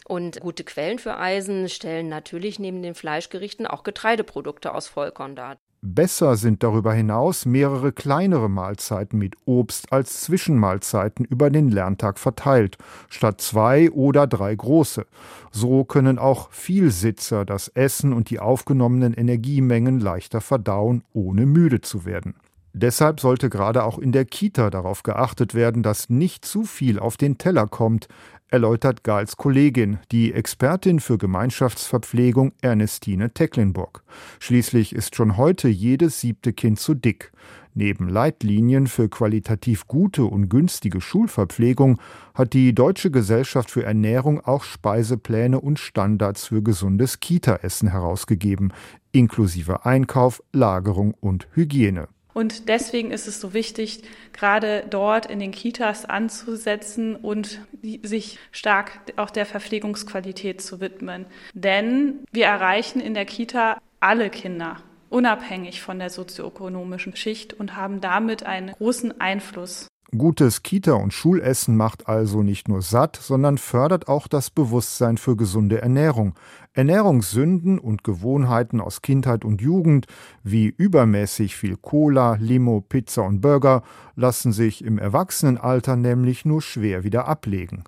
Und 0.04 0.40
gute 0.40 0.64
Quellen 0.64 0.98
für 0.98 1.16
Eisen 1.18 1.68
stellen 1.68 2.08
natürlich 2.08 2.58
neben 2.58 2.82
den 2.82 2.96
Fleischgerichten 2.96 3.66
auch 3.66 3.84
Getreideprodukte 3.84 4.74
aus 4.74 4.88
Vollkorn 4.88 5.36
dar. 5.36 5.56
Besser 5.82 6.36
sind 6.36 6.62
darüber 6.62 6.92
hinaus 6.92 7.46
mehrere 7.46 7.92
kleinere 7.92 8.50
Mahlzeiten 8.50 9.18
mit 9.18 9.36
Obst 9.46 9.92
als 9.92 10.20
Zwischenmahlzeiten 10.22 11.24
über 11.24 11.48
den 11.48 11.70
Lerntag 11.70 12.18
verteilt, 12.18 12.76
statt 13.08 13.40
zwei 13.40 13.90
oder 13.90 14.26
drei 14.26 14.54
große. 14.54 15.06
So 15.52 15.84
können 15.84 16.18
auch 16.18 16.50
Vielsitzer 16.50 17.46
das 17.46 17.68
Essen 17.68 18.12
und 18.12 18.28
die 18.30 18.40
aufgenommenen 18.40 19.14
Energiemengen 19.14 20.00
leichter 20.00 20.40
verdauen, 20.42 21.02
ohne 21.14 21.46
müde 21.46 21.80
zu 21.80 22.04
werden. 22.04 22.34
Deshalb 22.72 23.20
sollte 23.20 23.50
gerade 23.50 23.84
auch 23.84 23.98
in 23.98 24.12
der 24.12 24.24
Kita 24.24 24.70
darauf 24.70 25.02
geachtet 25.02 25.54
werden, 25.54 25.82
dass 25.82 26.08
nicht 26.08 26.44
zu 26.44 26.64
viel 26.64 26.98
auf 26.98 27.16
den 27.16 27.36
Teller 27.36 27.66
kommt, 27.66 28.06
erläutert 28.48 29.04
Gals 29.04 29.36
Kollegin, 29.36 29.98
die 30.12 30.32
Expertin 30.32 31.00
für 31.00 31.18
Gemeinschaftsverpflegung 31.18 32.52
Ernestine 32.60 33.32
Tecklenburg. 33.32 34.02
Schließlich 34.40 34.94
ist 34.94 35.14
schon 35.14 35.36
heute 35.36 35.68
jedes 35.68 36.20
siebte 36.20 36.52
Kind 36.52 36.78
zu 36.78 36.94
dick. 36.94 37.32
Neben 37.74 38.08
Leitlinien 38.08 38.88
für 38.88 39.08
qualitativ 39.08 39.86
gute 39.86 40.24
und 40.24 40.48
günstige 40.48 41.00
Schulverpflegung 41.00 42.00
hat 42.34 42.52
die 42.52 42.74
Deutsche 42.74 43.12
Gesellschaft 43.12 43.70
für 43.70 43.84
Ernährung 43.84 44.40
auch 44.40 44.64
Speisepläne 44.64 45.60
und 45.60 45.78
Standards 45.78 46.46
für 46.48 46.62
gesundes 46.62 47.20
Kita-Essen 47.20 47.88
herausgegeben, 47.88 48.72
inklusive 49.12 49.86
Einkauf, 49.86 50.42
Lagerung 50.52 51.14
und 51.20 51.46
Hygiene. 51.54 52.08
Und 52.32 52.68
deswegen 52.68 53.10
ist 53.10 53.26
es 53.26 53.40
so 53.40 53.52
wichtig, 53.54 54.02
gerade 54.32 54.84
dort 54.88 55.26
in 55.26 55.40
den 55.40 55.52
Kitas 55.52 56.04
anzusetzen 56.04 57.16
und 57.16 57.60
sich 58.02 58.38
stark 58.52 59.00
auch 59.16 59.30
der 59.30 59.46
Verpflegungsqualität 59.46 60.60
zu 60.60 60.80
widmen. 60.80 61.26
Denn 61.54 62.20
wir 62.32 62.46
erreichen 62.46 63.00
in 63.00 63.14
der 63.14 63.24
Kita 63.24 63.80
alle 64.00 64.30
Kinder, 64.30 64.82
unabhängig 65.08 65.82
von 65.82 65.98
der 65.98 66.10
sozioökonomischen 66.10 67.16
Schicht 67.16 67.52
und 67.54 67.76
haben 67.76 68.00
damit 68.00 68.44
einen 68.44 68.72
großen 68.72 69.20
Einfluss 69.20 69.88
Gutes 70.16 70.64
Kita- 70.64 70.94
und 70.94 71.12
Schulessen 71.12 71.76
macht 71.76 72.08
also 72.08 72.42
nicht 72.42 72.68
nur 72.68 72.82
satt, 72.82 73.16
sondern 73.16 73.58
fördert 73.58 74.08
auch 74.08 74.26
das 74.26 74.50
Bewusstsein 74.50 75.18
für 75.18 75.36
gesunde 75.36 75.80
Ernährung. 75.80 76.34
Ernährungssünden 76.72 77.78
und 77.78 78.02
Gewohnheiten 78.02 78.80
aus 78.80 79.02
Kindheit 79.02 79.44
und 79.44 79.60
Jugend, 79.60 80.06
wie 80.42 80.66
übermäßig 80.66 81.56
viel 81.56 81.76
Cola, 81.76 82.36
Limo, 82.40 82.80
Pizza 82.80 83.22
und 83.22 83.40
Burger, 83.40 83.82
lassen 84.16 84.52
sich 84.52 84.84
im 84.84 84.98
Erwachsenenalter 84.98 85.94
nämlich 85.94 86.44
nur 86.44 86.60
schwer 86.60 87.04
wieder 87.04 87.28
ablegen. 87.28 87.84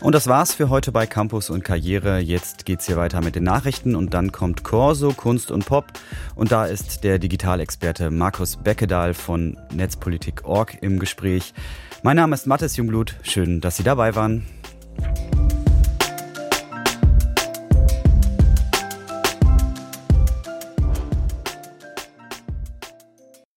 Und 0.00 0.14
das 0.14 0.28
war's 0.28 0.54
für 0.54 0.68
heute 0.68 0.92
bei 0.92 1.06
Campus 1.06 1.50
und 1.50 1.64
Karriere. 1.64 2.18
Jetzt 2.18 2.64
geht's 2.64 2.86
hier 2.86 2.96
weiter 2.96 3.20
mit 3.20 3.34
den 3.34 3.42
Nachrichten 3.42 3.96
und 3.96 4.14
dann 4.14 4.30
kommt 4.30 4.62
Corso, 4.62 5.12
Kunst 5.12 5.50
und 5.50 5.66
Pop. 5.66 5.86
Und 6.36 6.52
da 6.52 6.66
ist 6.66 7.02
der 7.02 7.18
Digitalexperte 7.18 8.10
Markus 8.10 8.56
Beckedahl 8.56 9.12
von 9.12 9.58
Netzpolitik.org 9.74 10.78
im 10.82 11.00
Gespräch. 11.00 11.52
Mein 12.04 12.16
Name 12.16 12.34
ist 12.34 12.46
Mathis 12.46 12.76
Jungblut. 12.76 13.16
Schön, 13.22 13.60
dass 13.60 13.76
Sie 13.76 13.82
dabei 13.82 14.14
waren. 14.14 14.46